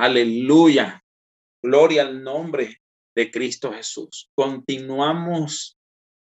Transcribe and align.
Aleluya. 0.00 1.02
Gloria 1.60 2.02
al 2.02 2.22
nombre 2.22 2.76
de 3.16 3.32
Cristo 3.32 3.72
Jesús. 3.72 4.30
Continuamos 4.36 5.76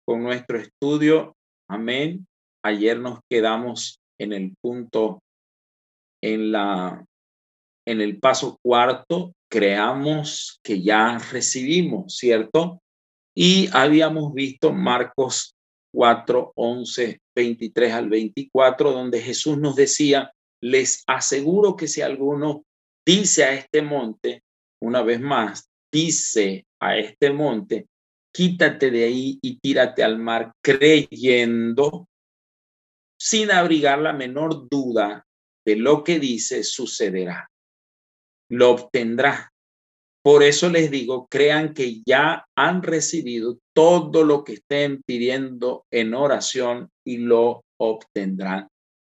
con 0.06 0.22
nuestro 0.22 0.60
estudio. 0.60 1.36
Amén. 1.68 2.28
Ayer 2.64 3.00
nos 3.00 3.22
quedamos 3.28 4.00
en 4.20 4.32
el 4.32 4.56
punto, 4.62 5.24
en 6.22 6.52
la, 6.52 7.04
en 7.88 8.02
el 8.02 8.20
paso 8.20 8.60
cuarto, 8.62 9.34
creamos 9.50 10.60
que 10.64 10.84
ya 10.84 11.18
recibimos, 11.18 12.16
¿cierto? 12.16 12.80
Y 13.36 13.70
habíamos 13.74 14.36
visto 14.36 14.72
Marcos 14.72 15.56
4, 15.96 16.54
11, 16.56 17.20
23 17.36 17.94
al 17.94 18.08
24, 18.08 18.92
donde 18.92 19.20
Jesús 19.20 19.58
nos 19.58 19.76
decía, 19.76 20.32
les 20.62 21.04
aseguro 21.08 21.76
que 21.76 21.88
si 21.88 22.02
alguno 22.02 22.64
dice 23.06 23.44
a 23.44 23.54
este 23.54 23.82
monte, 23.82 24.44
una 24.82 25.02
vez 25.02 25.20
más, 25.20 25.70
dice 25.92 26.66
a 26.80 26.98
este 26.98 27.32
monte, 27.32 27.88
quítate 28.34 28.92
de 28.92 29.06
ahí 29.06 29.40
y 29.42 29.60
tírate 29.60 30.04
al 30.04 30.18
mar, 30.18 30.54
creyendo, 30.62 32.08
sin 33.20 33.52
abrigar 33.52 34.00
la 34.00 34.14
menor 34.14 34.68
duda 34.70 35.26
de 35.66 35.76
lo 35.76 36.04
que 36.04 36.20
dice, 36.20 36.64
sucederá. 36.64 37.50
Lo 38.50 38.72
obtendrá. 38.72 39.52
Por 40.24 40.44
eso 40.44 40.70
les 40.70 40.90
digo, 40.90 41.28
crean 41.30 41.74
que 41.74 42.02
ya 42.06 42.46
han 42.56 42.82
recibido 42.82 43.60
todo 43.74 44.24
lo 44.24 44.44
que 44.44 44.54
estén 44.54 45.02
pidiendo 45.06 45.86
en 45.92 46.14
oración 46.14 46.90
y 47.06 47.18
lo 47.18 47.64
obtendrán. 47.78 48.68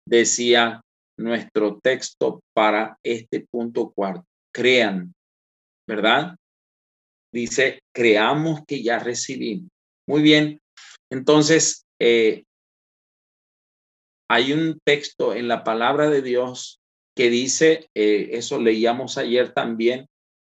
Decía 0.07 0.81
nuestro 1.17 1.79
texto 1.81 2.41
para 2.53 2.97
este 3.03 3.45
punto 3.49 3.91
cuarto. 3.91 4.25
Crean, 4.53 5.13
¿verdad? 5.87 6.35
Dice, 7.33 7.79
creamos 7.93 8.61
que 8.65 8.81
ya 8.81 8.99
recibimos. 8.99 9.69
Muy 10.07 10.21
bien. 10.21 10.59
Entonces, 11.11 11.85
eh, 11.99 12.43
hay 14.29 14.53
un 14.53 14.79
texto 14.83 15.33
en 15.33 15.47
la 15.47 15.63
palabra 15.63 16.09
de 16.09 16.21
Dios 16.21 16.79
que 17.15 17.29
dice, 17.29 17.89
eh, 17.95 18.29
eso 18.31 18.59
leíamos 18.59 19.17
ayer 19.17 19.53
también, 19.53 20.07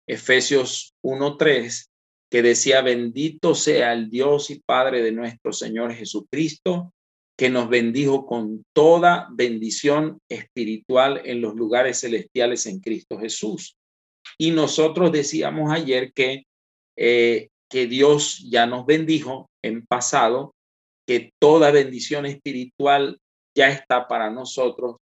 Efesios 0.07 0.93
1.3, 1.03 1.87
que 2.31 2.41
decía, 2.41 2.81
bendito 2.81 3.55
sea 3.55 3.93
el 3.93 4.09
Dios 4.09 4.49
y 4.49 4.59
Padre 4.59 5.01
de 5.01 5.11
nuestro 5.11 5.53
Señor 5.53 5.93
Jesucristo, 5.93 6.93
que 7.37 7.49
nos 7.51 7.69
bendijo 7.69 8.25
con 8.25 8.65
toda 8.73 9.27
bendición 9.31 10.19
espiritual 10.27 11.21
en 11.23 11.41
los 11.41 11.53
lugares 11.55 11.99
celestiales 11.99 12.65
en 12.65 12.79
Cristo 12.79 13.19
Jesús. 13.19 13.77
Y 14.39 14.51
nosotros 14.51 15.11
decíamos 15.11 15.71
ayer 15.71 16.11
que, 16.13 16.45
eh, 16.97 17.49
que 17.69 17.85
Dios 17.85 18.43
ya 18.49 18.65
nos 18.65 18.87
bendijo 18.87 19.49
en 19.63 19.85
pasado, 19.85 20.55
que 21.07 21.31
toda 21.39 21.71
bendición 21.71 22.25
espiritual 22.25 23.19
ya 23.55 23.69
está 23.69 24.07
para 24.07 24.31
nosotros, 24.31 24.97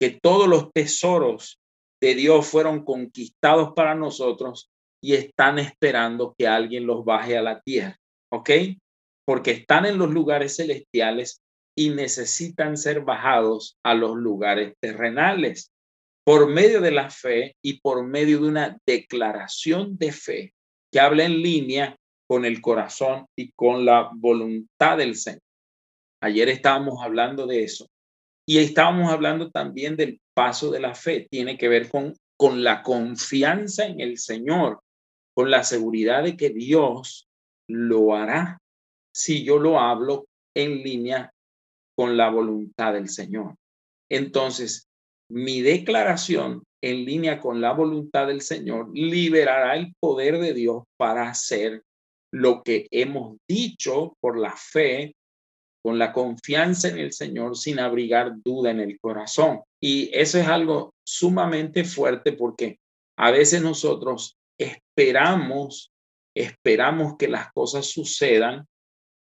que 0.00 0.10
todos 0.10 0.48
los 0.48 0.72
tesoros 0.72 1.60
de 2.00 2.14
Dios 2.14 2.46
fueron 2.46 2.84
conquistados 2.84 3.72
para 3.74 3.94
nosotros 3.94 4.70
y 5.02 5.14
están 5.14 5.58
esperando 5.60 6.34
que 6.36 6.48
alguien 6.48 6.86
los 6.86 7.04
baje 7.04 7.36
a 7.38 7.42
la 7.42 7.60
tierra, 7.60 7.96
¿ok? 8.32 8.50
Porque 9.24 9.52
están 9.52 9.86
en 9.86 9.98
los 9.98 10.10
lugares 10.10 10.56
celestiales 10.56 11.42
y 11.76 11.90
necesitan 11.90 12.76
ser 12.76 13.02
bajados 13.02 13.76
a 13.84 13.94
los 13.94 14.16
lugares 14.16 14.74
terrenales 14.80 15.70
por 16.24 16.48
medio 16.48 16.80
de 16.80 16.90
la 16.90 17.10
fe 17.10 17.54
y 17.62 17.80
por 17.80 18.04
medio 18.04 18.40
de 18.40 18.48
una 18.48 18.78
declaración 18.86 19.96
de 19.98 20.10
fe 20.10 20.54
que 20.90 20.98
habla 20.98 21.24
en 21.24 21.42
línea 21.42 21.96
con 22.26 22.44
el 22.44 22.60
corazón 22.60 23.26
y 23.36 23.52
con 23.52 23.84
la 23.84 24.10
voluntad 24.12 24.96
del 24.96 25.14
Señor. 25.14 25.42
Ayer 26.20 26.48
estábamos 26.48 27.02
hablando 27.02 27.46
de 27.46 27.62
eso 27.62 27.88
y 28.48 28.58
estábamos 28.58 29.12
hablando 29.12 29.50
también 29.50 29.96
del 29.96 30.20
paso 30.34 30.70
de 30.70 30.80
la 30.80 30.94
fe. 30.94 31.28
Tiene 31.30 31.58
que 31.58 31.68
ver 31.68 31.88
con, 31.88 32.14
con 32.36 32.64
la 32.64 32.82
confianza 32.82 33.86
en 33.86 34.00
el 34.00 34.18
Señor, 34.18 34.80
con 35.34 35.50
la 35.50 35.62
seguridad 35.62 36.24
de 36.24 36.36
que 36.36 36.50
Dios 36.50 37.28
lo 37.68 38.14
hará 38.14 38.58
si 39.14 39.44
yo 39.44 39.58
lo 39.58 39.78
hablo 39.78 40.26
en 40.54 40.82
línea 40.82 41.32
con 41.96 42.16
la 42.16 42.30
voluntad 42.30 42.92
del 42.92 43.08
Señor. 43.08 43.56
Entonces, 44.10 44.86
mi 45.30 45.60
declaración 45.62 46.62
en 46.82 47.04
línea 47.04 47.40
con 47.40 47.60
la 47.60 47.72
voluntad 47.72 48.28
del 48.28 48.42
Señor 48.42 48.90
liberará 48.94 49.76
el 49.76 49.94
poder 49.98 50.38
de 50.38 50.54
Dios 50.54 50.84
para 50.96 51.28
hacer 51.28 51.82
lo 52.32 52.62
que 52.62 52.86
hemos 52.90 53.38
dicho 53.48 54.16
por 54.20 54.38
la 54.38 54.54
fe, 54.56 55.14
con 55.82 55.98
la 55.98 56.12
confianza 56.12 56.88
en 56.88 56.98
el 56.98 57.12
Señor, 57.12 57.56
sin 57.56 57.78
abrigar 57.78 58.34
duda 58.44 58.70
en 58.70 58.80
el 58.80 58.98
corazón. 59.00 59.62
Y 59.80 60.10
eso 60.12 60.38
es 60.38 60.46
algo 60.46 60.92
sumamente 61.04 61.84
fuerte 61.84 62.32
porque 62.32 62.78
a 63.18 63.30
veces 63.30 63.62
nosotros 63.62 64.36
esperamos, 64.58 65.90
esperamos 66.36 67.16
que 67.16 67.28
las 67.28 67.52
cosas 67.52 67.86
sucedan 67.86 68.66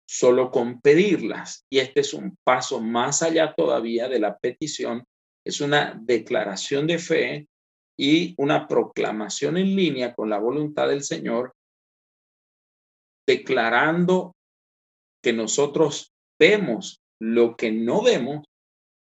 solo 0.08 0.50
con 0.50 0.80
pedirlas. 0.80 1.66
Y 1.70 1.80
este 1.80 2.00
es 2.00 2.14
un 2.14 2.36
paso 2.44 2.80
más 2.80 3.22
allá 3.22 3.54
todavía 3.54 4.08
de 4.08 4.20
la 4.20 4.38
petición. 4.38 5.04
Es 5.44 5.60
una 5.60 5.98
declaración 6.00 6.86
de 6.86 6.98
fe 6.98 7.48
y 7.98 8.34
una 8.38 8.68
proclamación 8.68 9.56
en 9.56 9.74
línea 9.74 10.14
con 10.14 10.30
la 10.30 10.38
voluntad 10.38 10.88
del 10.88 11.02
Señor, 11.02 11.54
declarando 13.26 14.34
que 15.22 15.32
nosotros 15.32 16.12
vemos 16.38 17.00
lo 17.20 17.56
que 17.56 17.72
no 17.72 18.02
vemos 18.02 18.44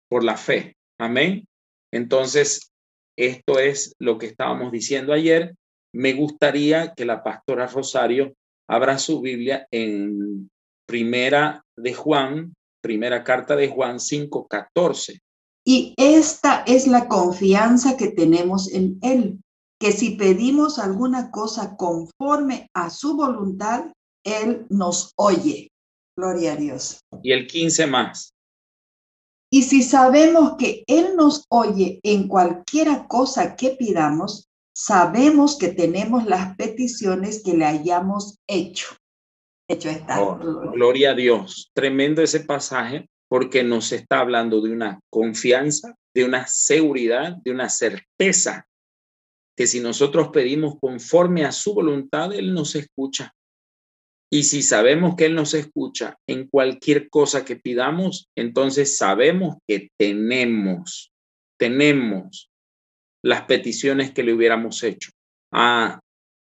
por 0.08 0.24
la 0.24 0.36
fe. 0.36 0.76
Amén. 0.98 1.46
Entonces, 1.92 2.72
esto 3.16 3.58
es 3.58 3.94
lo 3.98 4.16
que 4.16 4.26
estábamos 4.26 4.72
diciendo 4.72 5.12
ayer. 5.12 5.54
Me 5.92 6.12
gustaría 6.12 6.94
que 6.94 7.04
la 7.04 7.22
pastora 7.22 7.66
Rosario 7.66 8.34
abra 8.68 8.98
su 8.98 9.20
Biblia 9.20 9.66
en 9.70 10.50
Primera 10.88 11.62
de 11.76 11.92
Juan, 11.92 12.54
primera 12.80 13.22
carta 13.22 13.54
de 13.54 13.68
Juan 13.68 13.98
5:14. 14.00 15.20
Y 15.62 15.92
esta 15.98 16.62
es 16.66 16.86
la 16.86 17.08
confianza 17.08 17.98
que 17.98 18.08
tenemos 18.08 18.72
en 18.72 18.98
Él, 19.02 19.38
que 19.78 19.92
si 19.92 20.16
pedimos 20.16 20.78
alguna 20.78 21.30
cosa 21.30 21.76
conforme 21.76 22.70
a 22.72 22.88
su 22.88 23.18
voluntad, 23.18 23.92
Él 24.24 24.64
nos 24.70 25.12
oye. 25.16 25.70
Gloria 26.16 26.54
a 26.54 26.56
Dios. 26.56 27.00
Y 27.22 27.32
el 27.32 27.46
15 27.46 27.86
más. 27.86 28.32
Y 29.52 29.64
si 29.64 29.82
sabemos 29.82 30.54
que 30.56 30.84
Él 30.86 31.16
nos 31.16 31.44
oye 31.50 32.00
en 32.02 32.28
cualquiera 32.28 33.06
cosa 33.06 33.56
que 33.56 33.72
pidamos, 33.72 34.48
sabemos 34.74 35.58
que 35.58 35.68
tenemos 35.68 36.24
las 36.24 36.56
peticiones 36.56 37.42
que 37.42 37.54
le 37.54 37.66
hayamos 37.66 38.38
hecho 38.46 38.96
hecho 39.68 39.88
está. 39.90 40.20
Oh, 40.22 40.38
gloria 40.72 41.12
a 41.12 41.14
Dios. 41.14 41.70
Tremendo 41.74 42.22
ese 42.22 42.40
pasaje 42.40 43.08
porque 43.28 43.62
nos 43.62 43.92
está 43.92 44.20
hablando 44.20 44.60
de 44.60 44.72
una 44.72 45.00
confianza, 45.10 45.94
de 46.14 46.24
una 46.24 46.46
seguridad, 46.46 47.36
de 47.44 47.50
una 47.50 47.68
certeza 47.68 48.66
que 49.56 49.66
si 49.66 49.80
nosotros 49.80 50.28
pedimos 50.28 50.76
conforme 50.80 51.44
a 51.44 51.52
su 51.52 51.74
voluntad, 51.74 52.32
Él 52.32 52.54
nos 52.54 52.76
escucha. 52.76 53.34
Y 54.30 54.44
si 54.44 54.62
sabemos 54.62 55.16
que 55.16 55.26
Él 55.26 55.34
nos 55.34 55.52
escucha 55.52 56.16
en 56.28 56.46
cualquier 56.48 57.08
cosa 57.08 57.44
que 57.44 57.56
pidamos, 57.56 58.28
entonces 58.36 58.96
sabemos 58.96 59.56
que 59.66 59.88
tenemos, 59.98 61.12
tenemos 61.58 62.50
las 63.24 63.42
peticiones 63.46 64.12
que 64.12 64.22
le 64.22 64.32
hubiéramos 64.32 64.82
hecho. 64.84 65.10
Ah, 65.52 65.98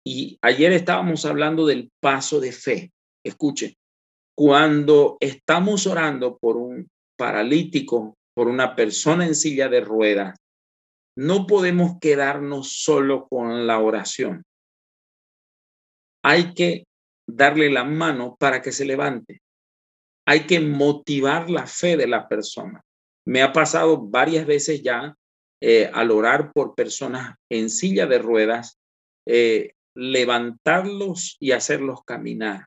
y 0.04 0.40
ayer 0.42 0.74
estábamos 0.74 1.26
hablando 1.26 1.66
del 1.66 1.92
paso 2.02 2.40
de 2.40 2.52
fe. 2.52 2.93
Escuche, 3.24 3.78
cuando 4.36 5.18
estamos 5.20 5.88
orando 5.88 6.38
por 6.38 6.58
un 6.58 6.90
paralítico, 7.18 8.18
por 8.36 8.48
una 8.48 8.76
persona 8.76 9.26
en 9.26 9.36
silla 9.36 9.70
de 9.70 9.82
ruedas, 9.82 10.38
no 11.16 11.46
podemos 11.46 12.00
quedarnos 12.02 12.82
solo 12.84 13.28
con 13.28 13.68
la 13.68 13.80
oración. 13.80 14.44
Hay 16.24 16.54
que 16.54 16.86
darle 17.28 17.70
la 17.70 17.84
mano 17.84 18.36
para 18.40 18.62
que 18.62 18.72
se 18.72 18.86
levante. 18.86 19.42
Hay 20.26 20.48
que 20.48 20.60
motivar 20.60 21.50
la 21.50 21.68
fe 21.68 21.96
de 21.96 22.08
la 22.08 22.28
persona. 22.28 22.82
Me 23.26 23.44
ha 23.44 23.54
pasado 23.54 24.02
varias 24.02 24.46
veces 24.46 24.82
ya 24.82 25.16
eh, 25.62 25.90
al 25.94 26.12
orar 26.12 26.52
por 26.52 26.76
personas 26.76 27.36
en 27.50 27.70
silla 27.70 28.08
de 28.08 28.18
ruedas, 28.18 28.80
eh, 29.28 29.74
levantarlos 29.96 31.38
y 31.40 31.52
hacerlos 31.52 32.04
caminar 32.04 32.66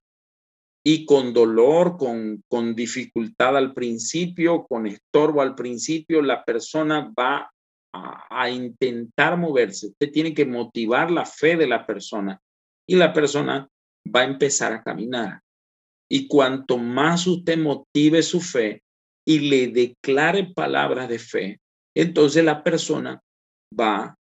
y 0.88 1.04
con 1.04 1.32
dolor, 1.32 1.96
con, 1.96 2.44
con 2.46 2.76
dificultad 2.76 3.56
al 3.56 3.74
principio, 3.74 4.64
con 4.68 4.86
estorbo 4.86 5.42
al 5.42 5.56
principio, 5.56 6.22
la 6.22 6.44
persona 6.44 7.12
va 7.18 7.50
a, 7.92 8.48
intentar 8.50 9.36
moverse. 9.36 9.88
Usted 9.88 10.12
tiene 10.12 10.32
que 10.32 10.46
motivar 10.46 11.10
la 11.10 11.24
fe 11.24 11.56
de 11.56 11.66
la 11.66 11.84
persona 11.84 12.40
y 12.88 12.94
la 12.94 13.12
persona 13.12 13.68
va 14.14 14.20
a 14.20 14.26
empezar 14.26 14.74
a 14.74 14.82
caminar. 14.84 15.40
Y 16.08 16.28
cuanto 16.28 16.78
más 16.78 17.26
usted 17.26 17.58
motive 17.58 18.22
su 18.22 18.40
fe 18.40 18.84
y 19.26 19.40
le 19.40 19.66
declare 19.66 20.52
palabras 20.54 21.08
de 21.08 21.18
fe, 21.18 21.60
entonces 21.96 22.44
la 22.44 22.62
persona 22.62 23.20
va 23.76 24.14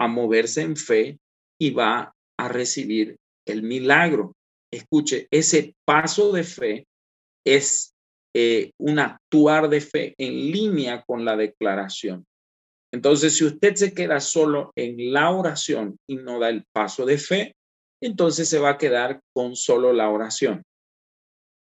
a 0.00 0.08
moverse 0.08 0.62
en 0.62 0.74
fe 0.74 1.20
y 1.56 1.70
va 1.70 2.12
a 2.36 2.48
recibir 2.48 3.16
el 3.46 3.62
milagro. 3.62 4.34
Escuche, 4.72 5.28
ese 5.30 5.74
paso 5.84 6.32
de 6.32 6.44
fe 6.44 6.86
es 7.44 7.94
eh, 8.34 8.72
un 8.78 8.98
actuar 8.98 9.68
de 9.68 9.80
fe 9.80 10.14
en 10.18 10.50
línea 10.50 11.02
con 11.06 11.24
la 11.24 11.36
declaración. 11.36 12.26
Entonces, 12.92 13.36
si 13.36 13.44
usted 13.44 13.74
se 13.74 13.92
queda 13.92 14.20
solo 14.20 14.72
en 14.76 15.12
la 15.12 15.30
oración 15.30 15.98
y 16.06 16.16
no 16.16 16.38
da 16.38 16.48
el 16.48 16.64
paso 16.72 17.04
de 17.04 17.18
fe, 17.18 17.54
entonces 18.00 18.48
se 18.48 18.58
va 18.58 18.70
a 18.70 18.78
quedar 18.78 19.20
con 19.34 19.56
solo 19.56 19.92
la 19.92 20.08
oración. 20.08 20.62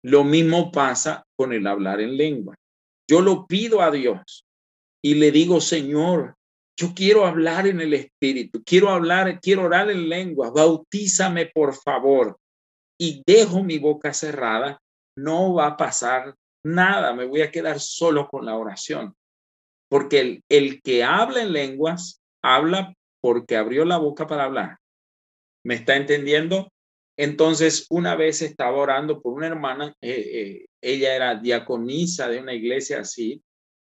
Lo 0.04 0.24
mismo 0.24 0.72
pasa 0.72 1.24
con 1.36 1.54
el 1.54 1.66
hablar 1.66 2.02
en 2.02 2.18
lengua. 2.18 2.56
Yo 3.10 3.22
lo 3.22 3.48
pido 3.48 3.82
a 3.82 3.92
Dios 3.92 4.46
y 5.04 5.16
le 5.16 5.32
digo, 5.32 5.62
Señor, 5.62 6.36
yo 6.78 6.94
quiero 6.94 7.26
hablar 7.26 7.68
en 7.68 7.80
el 7.80 7.94
Espíritu, 7.94 8.62
quiero 8.64 8.90
hablar, 8.90 9.40
quiero 9.40 9.64
orar 9.64 9.90
en 9.90 10.10
lengua, 10.10 10.52
bautízame 10.52 11.48
por 11.48 11.74
favor. 11.74 12.38
Y 13.00 13.24
dejo 13.26 13.64
mi 13.64 13.78
boca 13.78 14.14
cerrada, 14.14 14.80
no 15.18 15.54
va 15.54 15.68
a 15.68 15.78
pasar 15.78 16.36
nada, 16.64 17.14
me 17.14 17.26
voy 17.26 17.42
a 17.42 17.52
quedar 17.52 17.80
solo 17.80 18.28
con 18.28 18.46
la 18.46 18.56
oración. 18.56 19.16
Porque 19.90 20.20
el, 20.20 20.44
el 20.50 20.82
que 20.82 21.04
habla 21.04 21.42
en 21.42 21.54
lenguas, 21.54 22.22
habla 22.44 22.94
porque 23.22 23.58
abrió 23.58 23.86
la 23.86 23.98
boca 23.98 24.28
para 24.28 24.46
hablar. 24.46 24.78
¿Me 25.64 25.76
está 25.76 25.96
entendiendo? 25.96 26.72
Entonces, 27.18 27.86
una 27.90 28.16
vez 28.16 28.42
estaba 28.42 28.78
orando 28.78 29.22
por 29.22 29.34
una 29.34 29.48
hermana, 29.48 29.96
eh, 30.02 30.30
eh, 30.34 30.66
ella 30.82 31.16
era 31.16 31.36
diaconisa 31.36 32.28
de 32.28 32.40
una 32.40 32.54
iglesia 32.54 33.00
así, 33.00 33.42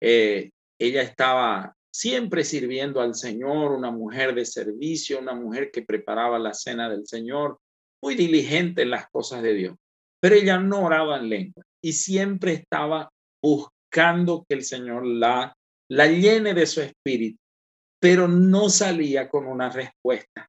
eh, 0.00 0.50
ella 0.78 1.02
estaba 1.02 1.74
siempre 1.92 2.44
sirviendo 2.44 3.00
al 3.00 3.14
Señor, 3.14 3.72
una 3.72 3.90
mujer 3.90 4.34
de 4.34 4.44
servicio, 4.44 5.18
una 5.18 5.34
mujer 5.34 5.70
que 5.72 5.82
preparaba 5.82 6.38
la 6.38 6.54
cena 6.54 6.88
del 6.88 7.06
Señor, 7.06 7.58
muy 8.02 8.14
diligente 8.14 8.82
en 8.82 8.90
las 8.90 9.08
cosas 9.10 9.42
de 9.42 9.54
Dios, 9.54 9.76
pero 10.20 10.34
ella 10.34 10.58
no 10.58 10.84
oraba 10.84 11.18
en 11.18 11.28
lengua 11.28 11.64
y 11.82 11.92
siempre 11.92 12.52
estaba 12.52 13.08
buscando 13.42 14.44
que 14.48 14.56
el 14.56 14.64
Señor 14.64 15.06
la, 15.06 15.54
la 15.90 16.06
llene 16.06 16.54
de 16.54 16.66
su 16.66 16.80
espíritu, 16.80 17.38
pero 18.00 18.28
no 18.28 18.68
salía 18.68 19.28
con 19.28 19.46
una 19.46 19.70
respuesta. 19.70 20.48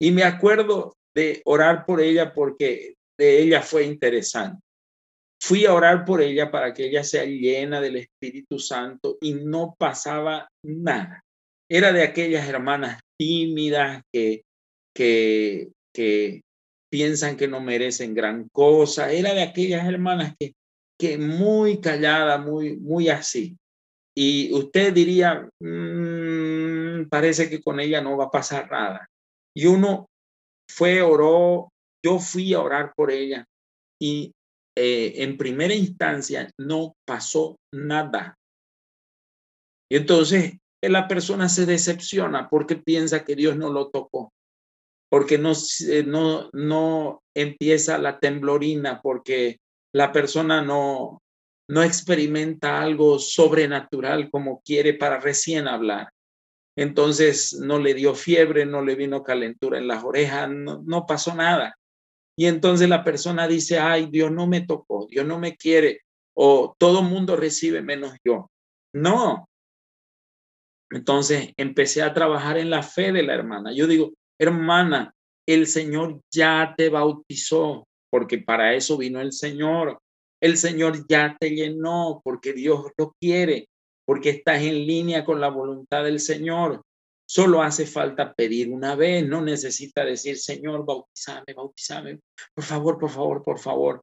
Y 0.00 0.10
me 0.10 0.24
acuerdo 0.24 0.94
de 1.14 1.42
orar 1.44 1.84
por 1.86 2.00
ella 2.00 2.32
porque 2.34 2.94
de 3.18 3.42
ella 3.42 3.62
fue 3.62 3.84
interesante. 3.84 4.60
Fui 5.40 5.66
a 5.66 5.74
orar 5.74 6.04
por 6.04 6.22
ella 6.22 6.50
para 6.50 6.72
que 6.72 6.86
ella 6.86 7.02
sea 7.02 7.24
llena 7.24 7.80
del 7.80 7.96
Espíritu 7.96 8.58
Santo 8.58 9.18
y 9.20 9.34
no 9.34 9.74
pasaba 9.76 10.48
nada. 10.64 11.22
Era 11.68 11.92
de 11.92 12.02
aquellas 12.02 12.48
hermanas 12.48 13.00
tímidas 13.18 14.02
que, 14.12 14.42
que, 14.94 15.72
que 15.92 16.42
piensan 16.92 17.38
que 17.38 17.48
no 17.48 17.60
merecen 17.60 18.14
gran 18.14 18.48
cosa. 18.50 19.10
Era 19.10 19.32
de 19.32 19.42
aquellas 19.42 19.86
hermanas 19.86 20.34
que 20.38 20.52
que 21.02 21.18
muy 21.18 21.80
callada, 21.80 22.38
muy, 22.38 22.76
muy 22.76 23.08
así. 23.08 23.58
Y 24.16 24.52
usted 24.52 24.92
diría, 24.92 25.48
mm, 25.58 27.08
parece 27.08 27.50
que 27.50 27.60
con 27.60 27.80
ella 27.80 28.00
no 28.00 28.16
va 28.16 28.26
a 28.26 28.30
pasar 28.30 28.70
nada. 28.70 29.10
Y 29.52 29.66
uno 29.66 30.08
fue, 30.70 31.02
oró, 31.02 31.72
yo 32.04 32.20
fui 32.20 32.54
a 32.54 32.60
orar 32.60 32.92
por 32.94 33.10
ella 33.10 33.44
y 34.00 34.32
eh, 34.76 35.14
en 35.16 35.36
primera 35.36 35.74
instancia 35.74 36.48
no 36.56 36.94
pasó 37.04 37.56
nada. 37.74 38.36
Y 39.90 39.96
entonces 39.96 40.58
la 40.82 41.08
persona 41.08 41.48
se 41.48 41.66
decepciona 41.66 42.48
porque 42.48 42.76
piensa 42.76 43.24
que 43.24 43.34
Dios 43.34 43.56
no 43.56 43.72
lo 43.72 43.90
tocó, 43.90 44.31
porque 45.12 45.36
no, 45.36 45.52
no, 46.06 46.48
no 46.54 47.22
empieza 47.34 47.98
la 47.98 48.18
temblorina, 48.18 49.02
porque 49.02 49.58
la 49.94 50.10
persona 50.10 50.62
no, 50.62 51.20
no 51.68 51.82
experimenta 51.82 52.80
algo 52.80 53.18
sobrenatural 53.18 54.30
como 54.30 54.62
quiere 54.64 54.94
para 54.94 55.20
recién 55.20 55.68
hablar. 55.68 56.08
Entonces 56.78 57.52
no 57.60 57.78
le 57.78 57.92
dio 57.92 58.14
fiebre, 58.14 58.64
no 58.64 58.80
le 58.80 58.94
vino 58.94 59.22
calentura 59.22 59.76
en 59.76 59.86
las 59.86 60.02
orejas, 60.02 60.48
no, 60.48 60.82
no 60.86 61.04
pasó 61.04 61.34
nada. 61.34 61.76
Y 62.34 62.46
entonces 62.46 62.88
la 62.88 63.04
persona 63.04 63.46
dice, 63.46 63.78
ay, 63.78 64.08
Dios 64.10 64.32
no 64.32 64.46
me 64.46 64.62
tocó, 64.62 65.06
Dios 65.10 65.26
no 65.26 65.38
me 65.38 65.58
quiere, 65.58 66.00
o 66.34 66.74
todo 66.78 67.02
mundo 67.02 67.36
recibe 67.36 67.82
menos 67.82 68.16
yo. 68.24 68.50
No. 68.94 69.46
Entonces 70.90 71.52
empecé 71.58 72.00
a 72.00 72.14
trabajar 72.14 72.56
en 72.56 72.70
la 72.70 72.82
fe 72.82 73.12
de 73.12 73.22
la 73.22 73.34
hermana. 73.34 73.74
Yo 73.74 73.86
digo, 73.86 74.14
hermana, 74.38 75.14
el 75.46 75.66
Señor 75.66 76.20
ya 76.32 76.74
te 76.76 76.88
bautizó, 76.88 77.86
porque 78.10 78.38
para 78.38 78.74
eso 78.74 78.96
vino 78.96 79.20
el 79.20 79.32
Señor. 79.32 79.98
El 80.40 80.56
Señor 80.56 81.06
ya 81.08 81.36
te 81.38 81.50
llenó 81.50 82.20
porque 82.24 82.52
Dios 82.52 82.90
lo 82.96 83.14
quiere, 83.20 83.68
porque 84.04 84.30
estás 84.30 84.62
en 84.62 84.86
línea 84.86 85.24
con 85.24 85.40
la 85.40 85.48
voluntad 85.48 86.04
del 86.04 86.20
Señor. 86.20 86.82
Solo 87.26 87.62
hace 87.62 87.86
falta 87.86 88.34
pedir 88.34 88.68
una 88.70 88.94
vez, 88.94 89.26
no 89.26 89.40
necesita 89.40 90.04
decir, 90.04 90.36
Señor, 90.36 90.84
bautizame, 90.84 91.54
bautizame, 91.54 92.20
por 92.54 92.64
favor, 92.64 92.98
por 92.98 93.10
favor, 93.10 93.42
por 93.42 93.58
favor. 93.58 94.02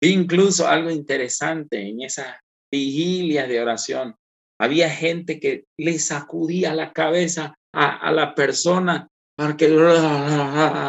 Incluso 0.00 0.68
algo 0.68 0.90
interesante 0.90 1.80
en 1.80 2.02
esa 2.02 2.40
vigilia 2.70 3.46
de 3.48 3.60
oración, 3.60 4.14
había 4.60 4.90
gente 4.90 5.40
que 5.40 5.64
le 5.78 5.98
sacudía 5.98 6.74
la 6.74 6.92
cabeza 6.92 7.54
a, 7.72 7.96
a 7.96 8.12
la 8.12 8.34
persona 8.34 9.08
para 9.38 9.56
que 9.56 9.66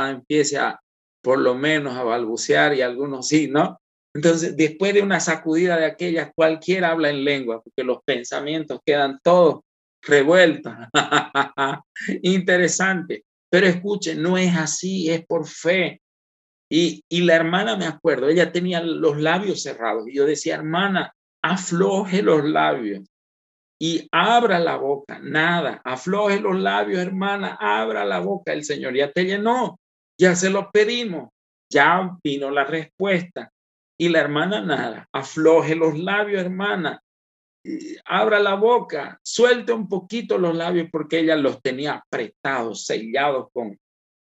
empiece 0.10 0.58
a, 0.58 0.80
por 1.22 1.38
lo 1.38 1.54
menos 1.54 1.96
a 1.96 2.02
balbucear 2.02 2.74
y 2.74 2.82
algunos 2.82 3.28
sí, 3.28 3.48
¿no? 3.48 3.80
Entonces, 4.12 4.58
después 4.58 4.96
de 4.96 5.04
una 5.04 5.20
sacudida 5.20 5.78
de 5.78 5.86
aquellas, 5.86 6.32
cualquiera 6.34 6.90
habla 6.90 7.12
en 7.12 7.24
lengua, 7.24 7.62
porque 7.62 7.84
los 7.84 8.00
pensamientos 8.04 8.80
quedan 8.84 9.20
todos 9.22 9.60
revueltos. 10.02 10.74
Interesante. 12.24 13.24
Pero 13.52 13.68
escuchen, 13.68 14.20
no 14.20 14.36
es 14.36 14.58
así, 14.58 15.12
es 15.12 15.24
por 15.28 15.48
fe. 15.48 16.02
Y, 16.72 17.04
y 17.08 17.22
la 17.22 17.36
hermana, 17.36 17.78
me 17.78 17.86
acuerdo, 17.86 18.30
ella 18.30 18.52
tenía 18.52 18.82
los 18.82 19.22
labios 19.22 19.62
cerrados. 19.62 20.08
Y 20.08 20.16
yo 20.16 20.26
decía, 20.26 20.56
hermana, 20.56 21.14
afloje 21.44 22.24
los 22.24 22.44
labios 22.44 23.09
y 23.80 24.08
abra 24.12 24.60
la 24.60 24.76
boca. 24.76 25.20
Nada, 25.20 25.82
afloje 25.86 26.40
los 26.40 26.60
labios, 26.60 27.00
hermana, 27.00 27.58
abra 27.60 28.04
la 28.06 28.20
boca. 28.20 28.52
El 28.52 28.64
Señor 28.64 28.96
ya 28.96 29.12
te 29.12 29.24
llenó. 29.24 29.80
Ya 30.20 30.36
se 30.36 30.50
lo 30.50 30.70
pedimos, 30.70 31.30
ya 31.72 32.18
vino 32.22 32.52
la 32.52 32.66
respuesta. 32.66 33.52
Y 33.98 34.10
la 34.10 34.20
hermana 34.20 34.62
nada, 34.62 35.08
afloje 35.14 35.76
los 35.76 35.98
labios, 35.98 36.42
hermana, 36.42 37.02
abra 38.06 38.40
la 38.40 38.56
boca, 38.56 39.20
suelte 39.24 39.74
un 39.74 39.88
poquito 39.88 40.38
los 40.38 40.56
labios 40.56 40.88
porque 40.92 41.20
ella 41.20 41.36
los 41.36 41.62
tenía 41.62 41.96
apretados, 41.96 42.86
sellados 42.86 43.48
con, 43.54 43.78